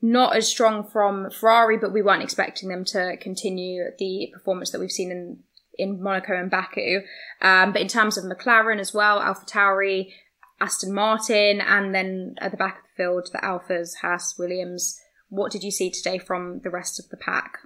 Not 0.00 0.34
as 0.34 0.48
strong 0.48 0.88
from 0.90 1.30
Ferrari, 1.30 1.76
but 1.76 1.92
we 1.92 2.02
weren't 2.02 2.22
expecting 2.22 2.70
them 2.70 2.84
to 2.86 3.16
continue 3.18 3.84
the 3.98 4.30
performance 4.32 4.70
that 4.70 4.80
we've 4.80 4.90
seen 4.90 5.10
in 5.10 5.38
in 5.76 6.00
Monaco 6.00 6.34
and 6.34 6.50
Baku. 6.50 7.00
Um, 7.42 7.72
but 7.72 7.82
in 7.82 7.88
terms 7.88 8.16
of 8.16 8.24
McLaren 8.24 8.78
as 8.78 8.94
well, 8.94 9.20
Alpha 9.20 9.44
Tauri, 9.44 10.12
Aston 10.60 10.94
Martin, 10.94 11.60
and 11.60 11.94
then 11.94 12.36
at 12.38 12.52
the 12.52 12.56
back 12.56 12.78
of 12.78 12.84
the 12.84 13.02
field, 13.02 13.28
the 13.32 13.38
Alfas, 13.40 13.96
Haas, 14.00 14.38
Williams. 14.38 15.00
What 15.28 15.52
did 15.52 15.62
you 15.62 15.70
see 15.70 15.90
today 15.90 16.18
from 16.18 16.60
the 16.60 16.70
rest 16.70 16.98
of 16.98 17.08
the 17.08 17.16
pack? 17.16 17.58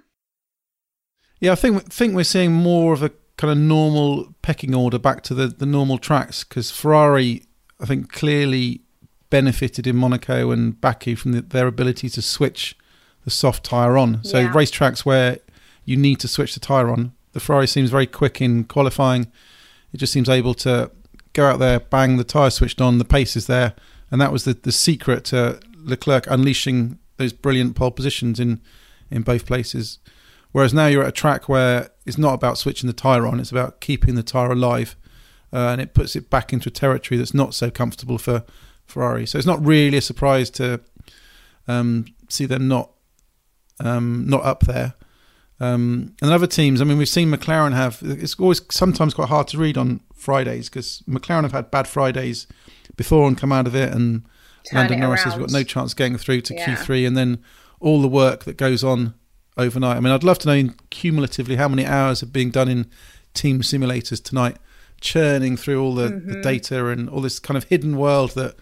Yeah, 1.39 1.53
I 1.53 1.55
think 1.55 1.91
think 1.91 2.15
we're 2.15 2.23
seeing 2.23 2.53
more 2.53 2.93
of 2.93 3.03
a 3.03 3.11
kind 3.37 3.51
of 3.51 3.57
normal 3.57 4.35
pecking 4.41 4.75
order 4.75 4.99
back 4.99 5.23
to 5.23 5.33
the, 5.33 5.47
the 5.47 5.65
normal 5.65 5.97
tracks 5.97 6.43
because 6.43 6.71
Ferrari, 6.71 7.43
I 7.79 7.85
think, 7.85 8.11
clearly 8.11 8.81
benefited 9.29 9.87
in 9.87 9.95
Monaco 9.95 10.51
and 10.51 10.79
Baku 10.81 11.15
from 11.15 11.31
the, 11.31 11.41
their 11.41 11.67
ability 11.67 12.09
to 12.09 12.21
switch 12.21 12.77
the 13.23 13.31
soft 13.31 13.63
tyre 13.63 13.97
on. 13.97 14.23
So 14.23 14.39
yeah. 14.39 14.51
racetracks 14.51 15.05
where 15.05 15.37
you 15.85 15.95
need 15.95 16.19
to 16.19 16.27
switch 16.27 16.53
the 16.53 16.59
tyre 16.59 16.89
on, 16.89 17.13
the 17.31 17.39
Ferrari 17.39 17.67
seems 17.67 17.89
very 17.89 18.07
quick 18.07 18.41
in 18.41 18.65
qualifying. 18.65 19.31
It 19.93 19.97
just 19.97 20.11
seems 20.11 20.27
able 20.27 20.53
to 20.55 20.91
go 21.33 21.45
out 21.45 21.59
there, 21.59 21.79
bang, 21.79 22.17
the 22.17 22.23
tyre 22.23 22.49
switched 22.49 22.81
on, 22.81 22.97
the 22.97 23.05
pace 23.05 23.35
is 23.35 23.47
there. 23.47 23.73
And 24.11 24.19
that 24.19 24.33
was 24.33 24.43
the, 24.43 24.53
the 24.53 24.71
secret 24.71 25.23
to 25.25 25.61
Leclerc 25.77 26.25
unleashing 26.27 26.98
those 27.19 27.33
brilliant 27.33 27.75
pole 27.75 27.91
positions 27.91 28.39
in, 28.39 28.59
in 29.11 29.21
both 29.21 29.45
places. 29.45 29.99
Whereas 30.51 30.73
now 30.73 30.87
you're 30.87 31.03
at 31.03 31.09
a 31.09 31.11
track 31.11 31.47
where 31.47 31.91
it's 32.07 32.17
not 32.17 32.33
about 32.33 32.57
switching 32.57 32.87
the 32.87 32.93
tyre 32.93 33.27
on, 33.27 33.39
it's 33.39 33.51
about 33.51 33.79
keeping 33.81 34.15
the 34.15 34.23
tyre 34.23 34.51
alive. 34.51 34.95
Uh, 35.51 35.69
and 35.69 35.81
it 35.81 35.93
puts 35.93 36.15
it 36.15 36.29
back 36.29 36.53
into 36.53 36.69
a 36.69 36.71
territory 36.71 37.17
that's 37.17 37.33
not 37.33 37.53
so 37.53 37.71
comfortable 37.71 38.17
for 38.17 38.43
Ferrari. 38.85 39.25
So 39.25 39.37
it's 39.37 39.47
not 39.47 39.63
really 39.65 39.97
a 39.97 40.01
surprise 40.01 40.49
to 40.51 40.79
um, 41.67 42.05
see 42.27 42.45
them 42.45 42.67
not 42.67 42.91
um, 43.79 44.27
not 44.27 44.43
up 44.43 44.61
there. 44.61 44.93
Um, 45.59 46.15
and 46.21 46.31
other 46.31 46.47
teams, 46.47 46.81
I 46.81 46.85
mean, 46.85 46.97
we've 46.97 47.09
seen 47.09 47.31
McLaren 47.31 47.73
have. 47.73 47.99
It's 48.01 48.39
always 48.39 48.61
sometimes 48.71 49.13
quite 49.13 49.29
hard 49.29 49.47
to 49.49 49.57
read 49.57 49.77
on 49.77 50.01
Fridays 50.13 50.69
because 50.69 51.03
McLaren 51.07 51.43
have 51.43 51.51
had 51.51 51.71
bad 51.71 51.87
Fridays 51.87 52.47
before 52.95 53.27
and 53.27 53.37
come 53.37 53.51
out 53.51 53.67
of 53.67 53.75
it, 53.75 53.91
and 53.93 54.23
Lando 54.73 54.95
Norris 54.95 55.23
has 55.23 55.35
got 55.35 55.51
no 55.51 55.63
chance 55.63 55.93
getting 55.93 56.17
through 56.17 56.41
to 56.41 56.53
yeah. 56.53 56.75
Q3, 56.75 57.07
and 57.07 57.17
then 57.17 57.43
all 57.79 58.01
the 58.01 58.07
work 58.07 58.43
that 58.43 58.57
goes 58.57 58.83
on 58.83 59.13
overnight. 59.57 59.97
I 59.97 59.99
mean, 59.99 60.13
I'd 60.13 60.23
love 60.23 60.39
to 60.39 60.47
know 60.47 60.73
cumulatively 60.89 61.55
how 61.55 61.67
many 61.67 61.85
hours 61.85 62.23
are 62.23 62.27
being 62.27 62.51
done 62.51 62.67
in 62.69 62.87
team 63.33 63.61
simulators 63.61 64.23
tonight, 64.23 64.57
churning 65.01 65.57
through 65.57 65.81
all 65.81 65.95
the, 65.95 66.09
mm-hmm. 66.09 66.31
the 66.31 66.41
data 66.41 66.87
and 66.87 67.09
all 67.09 67.21
this 67.21 67.39
kind 67.39 67.57
of 67.57 67.65
hidden 67.65 67.97
world 67.97 68.31
that 68.31 68.55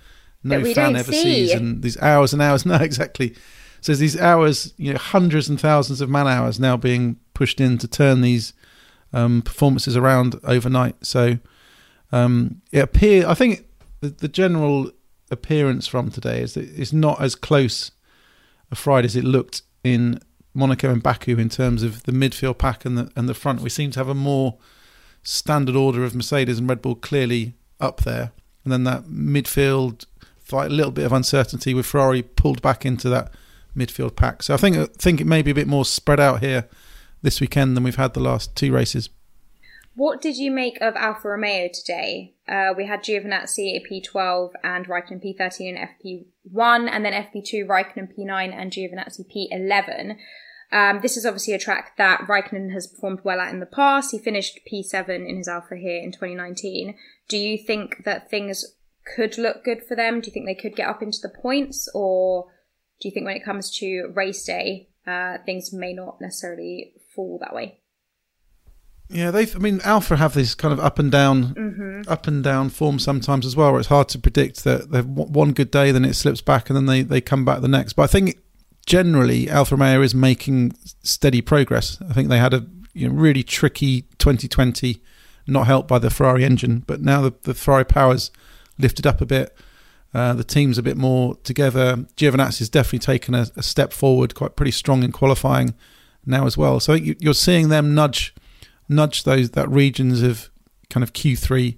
no 0.44 0.62
that 0.62 0.76
fan 0.76 0.96
ever 0.96 1.12
see. 1.12 1.24
sees, 1.24 1.52
and 1.52 1.82
these 1.82 2.00
hours 2.02 2.34
and 2.34 2.42
hours. 2.42 2.66
No, 2.66 2.76
exactly. 2.76 3.36
So 3.82 3.94
these 3.94 4.20
hours, 4.20 4.74
you 4.78 4.92
know, 4.92 5.00
hundreds 5.00 5.50
and 5.50 5.60
thousands 5.60 6.02
of 6.02 6.10
man 6.10 6.28
hours 6.28 6.60
now 6.60 6.78
being 6.78 7.18
pushed 7.34 7.62
in 7.62 7.78
to 7.78 7.88
turn 7.88 8.22
these 8.22 8.54
um, 9.14 9.42
performances 9.42 9.96
around 9.96 10.40
overnight. 10.44 10.96
So 11.06 11.38
um, 12.12 12.62
it 12.72 12.80
appear, 12.80 13.28
I 13.28 13.34
think 13.34 13.66
the, 14.02 14.10
the, 14.10 14.28
general 14.28 14.92
appearance 15.30 15.88
from 15.88 16.10
today 16.10 16.42
is 16.42 16.54
that 16.54 16.70
it's 16.70 16.94
not 16.94 17.22
as 17.22 17.36
close 17.36 17.92
a 18.72 18.76
Friday 18.76 19.06
as 19.06 19.16
it 19.16 19.24
looked 19.24 19.62
in 19.84 20.20
Monaco 20.54 20.92
and 20.92 21.04
Baku 21.04 21.38
in 21.38 21.50
terms 21.50 21.84
of 21.84 22.04
the 22.04 22.12
midfield 22.12 22.58
pack 22.58 22.86
and 22.86 22.98
the 22.98 23.12
and 23.16 23.30
the 23.30 23.34
front. 23.34 23.62
We 23.62 23.70
seem 23.70 23.92
to 23.92 24.00
have 24.00 24.10
a 24.10 24.16
more 24.16 24.58
standard 25.24 25.76
order 25.76 26.04
of 26.04 26.16
Mercedes 26.16 26.58
and 26.58 26.68
Red 26.68 26.82
Bull 26.82 26.96
clearly 26.96 27.54
up 27.80 28.02
there, 28.02 28.32
and 28.64 28.74
then 28.74 28.84
that 28.86 29.04
midfield 29.04 30.06
fight, 30.40 30.72
a 30.72 30.74
little 30.74 30.92
bit 30.92 31.06
of 31.06 31.14
uncertainty 31.14 31.74
with 31.74 31.86
Ferrari 31.86 32.24
pulled 32.24 32.62
back 32.62 32.86
into 32.86 33.10
that 33.10 33.32
midfield 33.76 34.16
pack. 34.16 34.42
So 34.42 34.54
I 34.54 34.58
think 34.58 34.78
I 34.78 34.86
think 34.98 35.22
it 35.22 35.28
may 35.28 35.42
be 35.42 35.52
a 35.52 35.56
bit 35.56 35.68
more 35.68 35.86
spread 35.86 36.20
out 36.20 36.40
here 36.42 36.68
this 37.22 37.40
weekend 37.40 37.76
than 37.76 37.84
we've 37.84 37.96
had 37.96 38.14
the 38.14 38.20
last 38.20 38.56
two 38.56 38.74
races. 38.74 39.10
What 39.98 40.22
did 40.22 40.38
you 40.38 40.52
make 40.52 40.80
of 40.80 40.96
Alfa 40.96 41.28
Romeo 41.28 41.70
today? 41.74 42.36
Uh, 42.48 42.72
we 42.78 42.86
had 42.86 43.02
Giovinazzi 43.02 43.76
at 43.76 43.82
P12 43.92 44.52
and 44.64 44.88
Raikkonen 44.88 45.26
P13 45.26 45.76
and 45.76 45.90
FP1, 45.90 46.88
and 46.88 47.04
then 47.04 47.14
FP2, 47.14 47.66
Raikkonen 47.66 48.16
P9 48.16 48.54
and 48.54 48.72
Giovinazzi 48.72 49.26
P11. 49.26 50.18
Um, 50.72 51.00
this 51.02 51.18
is 51.18 51.26
obviously 51.26 51.56
a 51.56 51.60
track 51.60 51.98
that 51.98 52.28
Raikkonen 52.28 52.74
has 52.74 52.86
performed 52.86 53.22
well 53.24 53.40
at 53.40 53.52
in 53.52 53.60
the 53.60 53.66
past. 53.66 54.12
He 54.12 54.20
finished 54.20 54.60
P7 54.72 55.28
in 55.28 55.38
his 55.38 55.48
Alfa 55.48 55.76
here 55.78 56.00
in 56.00 56.12
2019. 56.12 56.96
Do 57.28 57.38
you 57.40 57.58
think 57.58 58.04
that 58.04 58.30
things 58.30 58.78
could 59.16 59.40
look 59.40 59.64
good 59.64 59.82
for 59.84 59.96
them? 59.96 60.22
Do 60.22 60.28
you 60.28 60.32
think 60.32 60.46
they 60.46 60.54
could 60.54 60.76
get 60.76 60.90
up 60.90 61.02
into 61.02 61.18
the 61.24 61.34
points, 61.42 61.90
or 61.96 62.52
do 63.02 63.08
you 63.08 63.12
think 63.12 63.26
when 63.26 63.36
it 63.36 63.44
comes 63.44 63.76
to 63.80 64.12
race 64.14 64.46
day, 64.46 64.90
uh, 65.08 65.40
things 65.44 65.74
may 65.74 65.92
not 65.92 66.22
necessarily 66.22 66.94
fall 67.16 67.40
that 67.42 67.56
way? 67.56 67.80
Yeah, 69.10 69.32
they. 69.32 69.44
I 69.44 69.58
mean, 69.60 69.80
Alfa 69.84 70.18
have 70.18 70.34
this 70.34 70.54
kind 70.54 70.74
of 70.74 70.80
up 70.80 71.00
and 71.00 71.12
down, 71.12 71.54
mm-hmm. 71.54 72.12
up 72.12 72.28
and 72.28 72.44
down 72.44 72.70
form 72.70 73.00
sometimes 73.00 73.46
as 73.46 73.56
well, 73.56 73.72
where 73.72 73.80
it's 73.80 73.90
hard 73.90 74.10
to 74.10 74.20
predict 74.20 74.64
that 74.66 74.92
they've 74.92 75.06
one 75.06 75.54
good 75.54 75.72
day, 75.72 75.92
then 75.92 76.04
it 76.04 76.14
slips 76.14 76.42
back, 76.42 76.70
and 76.70 76.76
then 76.76 76.86
they 76.88 77.04
they 77.04 77.22
come 77.22 77.46
back 77.46 77.62
the 77.62 77.68
next. 77.68 77.94
But 77.94 78.04
I 78.04 78.08
think 78.08 78.38
generally 78.86 79.50
Alfa 79.50 79.76
Romeo 79.76 80.02
is 80.02 80.14
making 80.14 80.74
steady 81.04 81.42
progress. 81.42 82.02
I 82.10 82.14
think 82.14 82.30
they 82.30 82.40
had 82.40 82.54
a 82.54 82.66
you 82.94 83.08
know, 83.08 83.14
really 83.14 83.44
tricky 83.44 84.04
2020, 84.18 85.02
not 85.46 85.68
helped 85.68 85.88
by 85.88 86.00
the 86.00 86.10
Ferrari 86.10 86.44
engine, 86.44 86.84
but 86.88 87.02
now 87.02 87.22
the, 87.22 87.34
the 87.44 87.54
Ferrari 87.54 87.86
powers 87.86 88.32
lifted 88.80 89.06
up 89.06 89.22
a 89.22 89.26
bit. 89.26 89.56
Uh, 90.14 90.34
the 90.34 90.44
team's 90.44 90.78
a 90.78 90.84
bit 90.84 90.98
more 90.98 91.36
together. 91.44 91.98
Giovinazzi 92.16 92.60
has 92.60 92.70
definitely 92.70 93.00
taken 93.00 93.36
a, 93.36 93.48
a, 93.56 93.62
step 93.62 93.92
forward, 93.92 94.34
quite 94.34 94.56
pretty 94.56 94.72
strong 94.72 95.04
in 95.04 95.12
qualifying 95.12 95.76
now 96.26 96.46
as 96.46 96.58
well. 96.58 96.80
So 96.80 96.94
you, 96.94 97.16
you're 97.20 97.34
seeing 97.34 97.70
them 97.70 97.94
nudge, 97.94 98.34
nudge 98.90 99.24
those 99.24 99.52
that 99.52 99.70
regions 99.70 100.22
of 100.22 100.50
kind 100.90 101.04
of 101.04 101.14
Q3 101.14 101.78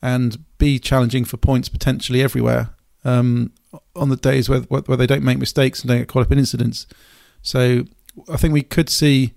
and 0.00 0.44
be 0.58 0.78
challenging 0.78 1.24
for 1.24 1.36
points 1.36 1.68
potentially 1.68 2.22
everywhere 2.22 2.70
um, 3.04 3.52
on 3.96 4.08
the 4.08 4.16
days 4.16 4.48
where 4.48 4.60
where 4.60 4.96
they 4.96 5.06
don't 5.06 5.24
make 5.24 5.38
mistakes 5.38 5.80
and 5.80 5.88
don't 5.88 5.98
get 5.98 6.08
caught 6.08 6.22
up 6.22 6.32
in 6.32 6.38
incidents. 6.38 6.86
So 7.42 7.84
I 8.28 8.36
think 8.36 8.54
we 8.54 8.62
could 8.62 8.88
see 8.88 9.34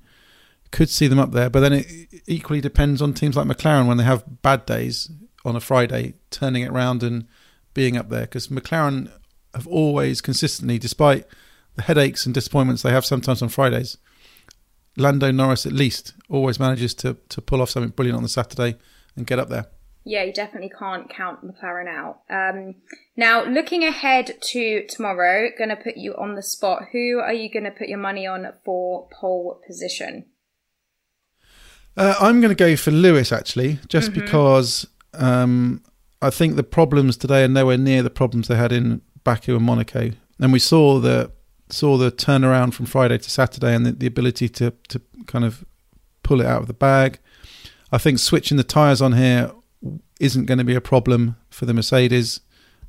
could 0.72 0.90
see 0.90 1.08
them 1.08 1.20
up 1.20 1.32
there, 1.32 1.50
but 1.50 1.60
then 1.60 1.74
it 1.74 1.86
equally 2.28 2.62
depends 2.62 3.02
on 3.02 3.14
teams 3.14 3.36
like 3.36 3.48
McLaren 3.48 3.88
when 3.88 3.98
they 3.98 4.06
have 4.06 4.42
bad 4.42 4.66
days 4.66 5.12
on 5.44 5.56
a 5.56 5.60
Friday, 5.60 6.14
turning 6.30 6.64
it 6.64 6.70
around 6.70 7.04
and 7.04 7.28
being 7.74 7.98
up 7.98 8.10
there 8.10 8.22
because 8.22 8.48
McLaren 8.48 9.12
have 9.54 9.68
always 9.68 10.22
consistently, 10.22 10.80
despite 10.80 11.26
the 11.76 11.82
headaches 11.82 12.26
and 12.26 12.34
disappointments 12.34 12.84
they 12.84 12.92
have 12.92 13.06
sometimes 13.06 13.42
on 13.42 13.50
Fridays, 13.50 13.98
Lando 14.98 15.32
Norris 15.32 15.66
at 15.66 15.74
least 15.74 16.14
always 16.30 16.60
manages 16.60 16.94
to 16.96 17.18
to 17.30 17.42
pull 17.42 17.62
off 17.62 17.70
something 17.70 17.92
brilliant 17.92 18.18
on 18.18 18.24
the 18.24 18.30
Saturday 18.30 18.78
and 19.16 19.26
get 19.26 19.40
up 19.40 19.50
there. 19.50 19.68
Yeah, 20.04 20.24
you 20.24 20.34
definitely 20.34 20.72
can't 20.78 21.10
count 21.10 21.46
McLaren 21.46 21.88
out. 21.88 22.22
Um, 22.28 22.76
now, 23.16 23.46
looking 23.46 23.84
ahead 23.84 24.36
to 24.42 24.86
tomorrow, 24.88 25.50
going 25.56 25.70
to 25.70 25.76
put 25.76 25.96
you 25.96 26.16
on 26.16 26.34
the 26.34 26.42
spot. 26.42 26.86
Who 26.92 27.20
are 27.20 27.34
you 27.34 27.52
going 27.52 27.66
to 27.66 27.72
put 27.72 27.88
your 27.88 28.00
money 28.00 28.26
on 28.26 28.48
for 28.66 29.08
pole 29.20 29.62
position? 29.68 30.26
Uh, 31.96 32.16
I'm 32.20 32.42
going 32.42 32.50
to 32.50 32.56
go 32.56 32.76
for 32.76 32.90
Lewis 32.90 33.32
actually, 33.32 33.80
just 33.90 34.12
mm-hmm. 34.12 34.22
because 34.22 34.88
um, 35.14 35.84
I 36.22 36.32
think 36.32 36.56
the 36.56 36.64
problems 36.64 37.16
today 37.16 37.44
are 37.44 37.48
nowhere 37.48 37.78
near 37.78 38.02
the 38.02 38.10
problems 38.10 38.48
they 38.48 38.56
had 38.56 38.72
in 38.72 39.02
Baku 39.24 39.56
and 39.56 39.66
Monaco, 39.66 40.12
and 40.40 40.52
we 40.52 40.60
saw 40.60 41.00
the 41.00 41.32
saw 41.72 41.98
the 41.98 42.12
turnaround 42.12 42.74
from 42.74 42.86
Friday 42.86 43.18
to 43.18 43.30
Saturday 43.30 43.74
and 43.74 43.86
the, 43.86 43.92
the 43.92 44.08
ability 44.08 44.50
to 44.50 44.74
to 44.90 45.02
kind 45.28 45.46
of 45.46 45.66
pull 46.24 46.42
it 46.42 46.48
out 46.48 46.62
of 46.62 46.68
the 46.68 46.74
bag. 46.74 47.20
I 47.92 47.98
think 47.98 48.20
switching 48.20 48.58
the 48.58 48.64
tyres 48.64 49.02
on 49.02 49.14
here 49.14 49.52
isn't 50.20 50.46
going 50.46 50.58
to 50.60 50.64
be 50.64 50.76
a 50.76 50.82
problem 50.82 51.36
for 51.50 51.66
the 51.66 51.74
Mercedes. 51.74 52.42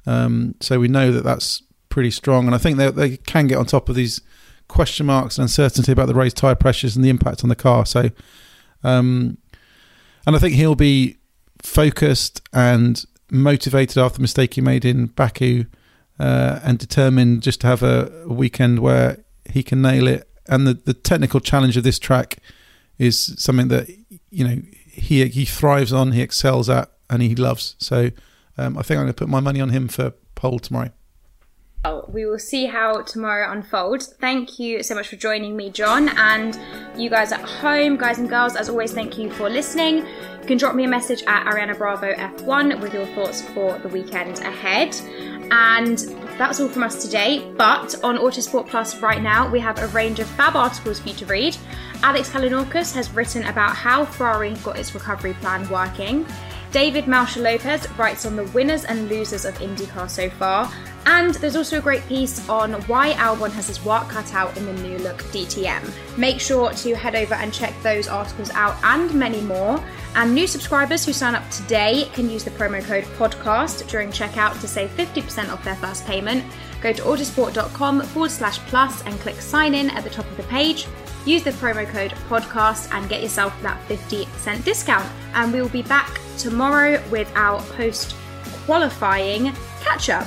Um, 0.07 0.55
so 0.61 0.79
we 0.79 0.89
know 0.89 1.11
that 1.13 1.25
that's 1.25 1.63
pretty 1.89 2.11
strong, 2.11 2.47
and 2.47 2.55
I 2.55 2.59
think 2.59 2.77
they 2.77 2.91
they 2.91 3.17
can 3.17 3.47
get 3.47 3.59
on 3.59 3.67
top 3.67 3.89
of 3.89 3.95
these 3.95 4.21
question 4.69 5.07
marks 5.07 5.39
and 5.39 5.45
uncertainty 5.45 5.93
about 5.93 6.07
the 6.07 6.15
raised 6.15 6.37
tyre 6.37 6.55
pressures 6.55 6.97
and 6.97 7.05
the 7.05 7.11
impact 7.11 7.43
on 7.43 7.49
the 7.49 7.57
car. 7.57 7.85
So, 7.85 8.11
um, 8.83 9.39
and 10.27 10.37
I 10.37 10.39
think 10.39 10.55
he'll 10.55 10.75
be 10.75 11.19
focused 11.63 12.41
and 12.53 13.05
motivated 13.31 13.99
after 13.99 14.17
the 14.17 14.23
mistake 14.23 14.55
he 14.55 14.61
made 14.61 14.85
in 14.85 15.07
Baku, 15.07 15.65
uh, 16.19 16.61
and 16.63 16.79
determined 16.79 17.43
just 17.43 17.61
to 17.63 17.67
have 17.67 17.83
a, 17.83 18.13
a 18.25 18.33
weekend 18.33 18.81
where 18.81 19.25
he 19.51 19.63
can 19.63 19.83
nail 19.83 20.07
it. 20.07 20.29
And 20.49 20.67
the 20.67 20.75
the 20.75 20.95
technical 20.95 21.41
challenge 21.41 21.77
of 21.77 21.85
this 21.85 21.99
track 21.99 22.39
is 22.99 23.35
something 23.39 23.69
that 23.69 23.89
you 24.31 24.47
know 24.47 24.63
he 24.91 25.27
he 25.29 25.45
thrives 25.45 25.93
on, 25.93 26.13
he 26.13 26.21
excels 26.21 26.69
at, 26.69 26.91
and 27.09 27.23
he 27.23 27.35
loves. 27.35 27.77
So 27.79 28.11
um, 28.59 28.77
I 28.77 28.83
think 28.83 28.99
I'm 28.99 29.05
going 29.05 29.15
to 29.15 29.15
put 29.15 29.29
my 29.29 29.41
money 29.41 29.61
on 29.61 29.71
him 29.71 29.89
for 29.89 30.13
pole 30.35 30.59
tomorrow. 30.59 30.91
Well, 31.85 32.09
we 32.13 32.27
will 32.27 32.39
see 32.39 32.67
how 32.67 33.03
tomorrow 33.03 33.51
unfolds. 33.51 34.07
Thank 34.21 34.61
you 34.61 34.85
so 34.85 34.95
much 34.95 35.09
for 35.09 35.17
joining 35.17 35.57
me, 35.57 35.69
John, 35.69 36.11
and 36.11 36.57
you 36.97 37.11
guys 37.11 37.33
at 37.33 37.41
home, 37.41 37.97
guys 37.97 38.19
and 38.19 38.29
girls. 38.29 38.55
As 38.55 38.69
always, 38.69 38.93
thank 38.93 39.19
you 39.19 39.31
for 39.33 39.51
listening. 39.51 39.99
You 39.99 40.47
can 40.47 40.59
drop 40.59 40.77
me 40.77 40.85
a 40.85 40.89
message 40.89 41.25
at 41.27 41.45
Ariana 41.45 41.77
Bravo 41.77 42.13
F1 42.13 42.81
with 42.81 42.95
your 42.95 43.07
thoughts 43.07 43.43
for 43.43 43.79
the 43.79 43.89
weekend 43.89 44.39
ahead. 44.41 44.95
And 45.55 45.99
that's 46.39 46.61
all 46.61 46.69
from 46.69 46.83
us 46.83 47.05
today. 47.05 47.53
But 47.59 48.03
on 48.03 48.17
Autosport 48.17 48.69
Plus 48.69 48.97
right 49.03 49.21
now, 49.21 49.51
we 49.51 49.61
have 49.61 49.79
a 49.79 49.87
range 49.89 50.19
of 50.19 50.27
fab 50.29 50.57
articles 50.57 50.99
for 50.99 51.11
you 51.11 51.15
to 51.17 51.27
read. 51.27 51.59
Alex 52.03 52.31
Kalinauckas 52.31 52.95
has 52.95 53.13
written 53.13 53.45
about 53.45 53.77
how 53.77 54.07
Ferrari 54.07 54.55
got 54.65 54.79
its 54.79 54.95
recovery 54.95 55.35
plan 55.35 55.69
working. 55.69 56.27
David 56.71 57.05
Malsher 57.05 57.43
Lopez 57.43 57.87
writes 57.99 58.25
on 58.25 58.35
the 58.35 58.45
winners 58.45 58.87
and 58.87 59.11
losers 59.11 59.45
of 59.45 59.55
IndyCar 59.59 60.09
so 60.09 60.31
far, 60.31 60.73
and 61.07 61.35
there's 61.37 61.57
also 61.57 61.79
a 61.79 61.81
great 61.81 62.07
piece 62.07 62.49
on 62.49 62.73
why 62.83 63.13
Albon 63.13 63.51
has 63.53 63.67
his 63.67 63.85
work 63.85 64.09
cut 64.09 64.35
out 64.35 64.57
in 64.57 64.67
the 64.67 64.73
new 64.83 64.99
look 64.99 65.19
DTM. 65.25 66.19
Make 66.19 66.41
sure 66.41 66.73
to 66.73 66.95
head 66.95 67.15
over 67.15 67.35
and 67.35 67.53
check 67.53 67.75
those 67.83 68.09
articles 68.09 68.51
out 68.51 68.77
and 68.85 69.13
many 69.15 69.41
more. 69.41 69.83
And 70.15 70.35
new 70.35 70.47
subscribers 70.47 71.05
who 71.05 71.13
sign 71.13 71.35
up 71.35 71.49
today 71.51 72.09
can 72.13 72.29
use 72.29 72.45
the 72.45 72.51
promo 72.51 72.83
code 72.85 73.05
podcast 73.17 73.89
during 73.89 74.11
checkout 74.11 74.61
to 74.61 74.69
save 74.69 74.91
50% 74.91 75.53
off 75.53 75.65
their 75.65 75.77
first 75.77 76.07
payment. 76.07 76.45
Go 76.81 76.93
to 76.93 77.03
autosport.com 77.03 78.03
forward 78.03 78.31
slash 78.31 78.59
plus 78.61 79.03
and 79.03 79.19
click 79.21 79.41
sign 79.41 79.75
in 79.75 79.91
at 79.91 80.05
the 80.05 80.11
top 80.11 80.27
of 80.27 80.37
the 80.37 80.43
page. 80.45 80.87
Use 81.25 81.43
the 81.43 81.53
promo 81.53 81.87
code 81.87 82.11
podcast 82.29 82.93
and 82.93 83.09
get 83.09 83.23
yourself 83.23 83.55
that 83.63 83.81
50% 83.89 84.65
discount. 84.65 85.09
And 85.35 85.53
we 85.53 85.63
will 85.63 85.69
be 85.69 85.83
back 85.83 86.21
tomorrow 86.37 87.03
with 87.11 87.31
our 87.37 87.63
post 87.77 88.17
qualifying 88.67 89.53
catch 89.81 90.11
up. 90.11 90.27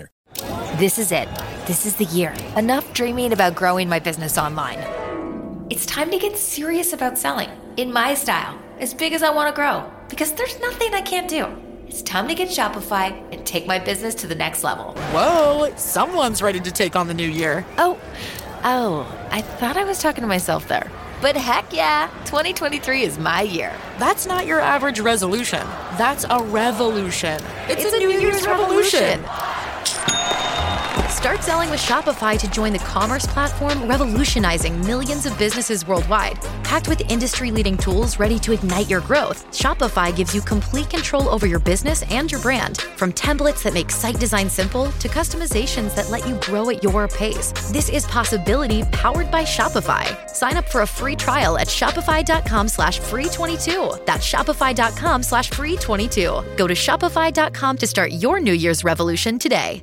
winner. 0.00 0.10
This 0.78 0.98
is 0.98 1.12
it. 1.12 1.28
This 1.66 1.86
is 1.86 1.96
the 1.96 2.04
year. 2.06 2.34
Enough 2.56 2.92
dreaming 2.92 3.32
about 3.32 3.54
growing 3.54 3.88
my 3.88 3.98
business 3.98 4.38
online. 4.38 4.78
It's 5.70 5.86
time 5.86 6.10
to 6.10 6.18
get 6.18 6.36
serious 6.36 6.92
about 6.92 7.18
selling 7.18 7.50
in 7.76 7.92
my 7.92 8.14
style, 8.14 8.58
as 8.78 8.94
big 8.94 9.12
as 9.12 9.22
I 9.22 9.30
want 9.30 9.54
to 9.54 9.54
grow, 9.54 9.90
because 10.08 10.32
there's 10.32 10.58
nothing 10.60 10.94
I 10.94 11.00
can't 11.00 11.28
do. 11.28 11.46
It's 11.86 12.02
time 12.02 12.28
to 12.28 12.34
get 12.34 12.48
Shopify 12.48 13.10
and 13.32 13.44
take 13.44 13.66
my 13.66 13.78
business 13.78 14.14
to 14.16 14.26
the 14.26 14.34
next 14.34 14.62
level. 14.62 14.94
Whoa, 15.12 15.72
someone's 15.76 16.40
ready 16.40 16.60
to 16.60 16.70
take 16.70 16.94
on 16.96 17.08
the 17.08 17.14
new 17.14 17.28
year. 17.28 17.64
Oh, 17.78 17.98
oh, 18.64 19.28
I 19.30 19.42
thought 19.42 19.76
I 19.76 19.84
was 19.84 20.00
talking 20.00 20.22
to 20.22 20.28
myself 20.28 20.68
there. 20.68 20.90
But 21.20 21.36
heck 21.36 21.72
yeah, 21.72 22.08
2023 22.24 23.02
is 23.02 23.18
my 23.18 23.42
year. 23.42 23.74
That's 23.98 24.26
not 24.26 24.46
your 24.46 24.60
average 24.60 25.00
resolution. 25.00 25.60
That's 25.98 26.24
a 26.30 26.42
revolution. 26.42 27.38
It's, 27.68 27.84
it's 27.84 27.92
a, 27.92 27.96
a, 27.96 27.98
New, 27.98 28.08
New 28.08 28.20
Year's, 28.20 28.34
Year's, 28.34 28.46
revolution. 28.46 29.00
revolution. 29.00 29.69
Start 31.20 31.42
selling 31.42 31.68
with 31.68 31.80
Shopify 31.80 32.38
to 32.38 32.50
join 32.50 32.72
the 32.72 32.78
commerce 32.78 33.26
platform 33.26 33.86
revolutionizing 33.86 34.80
millions 34.86 35.26
of 35.26 35.38
businesses 35.38 35.86
worldwide. 35.86 36.40
Packed 36.64 36.88
with 36.88 37.10
industry 37.10 37.50
leading 37.50 37.76
tools 37.76 38.18
ready 38.18 38.38
to 38.38 38.52
ignite 38.52 38.88
your 38.88 39.02
growth, 39.02 39.44
Shopify 39.48 40.16
gives 40.16 40.34
you 40.34 40.40
complete 40.40 40.88
control 40.88 41.28
over 41.28 41.46
your 41.46 41.58
business 41.58 42.10
and 42.10 42.32
your 42.32 42.40
brand. 42.40 42.80
From 42.96 43.12
templates 43.12 43.62
that 43.64 43.74
make 43.74 43.90
site 43.90 44.18
design 44.18 44.48
simple 44.48 44.92
to 44.92 45.08
customizations 45.08 45.94
that 45.94 46.08
let 46.08 46.26
you 46.26 46.36
grow 46.36 46.70
at 46.70 46.82
your 46.82 47.06
pace. 47.06 47.52
This 47.70 47.90
is 47.90 48.06
possibility 48.06 48.82
powered 48.84 49.30
by 49.30 49.42
Shopify. 49.42 50.06
Sign 50.30 50.56
up 50.56 50.70
for 50.70 50.80
a 50.80 50.86
free 50.86 51.16
trial 51.16 51.58
at 51.58 51.66
shopify.com 51.66 52.66
slash 52.66 52.98
free 52.98 53.26
22. 53.26 53.92
That's 54.06 54.26
shopify.com 54.26 55.22
slash 55.22 55.50
free 55.50 55.76
22. 55.76 56.42
Go 56.56 56.66
to 56.66 56.74
shopify.com 56.74 57.76
to 57.76 57.86
start 57.86 58.12
your 58.12 58.40
New 58.40 58.54
Year's 58.54 58.84
revolution 58.84 59.38
today. 59.38 59.82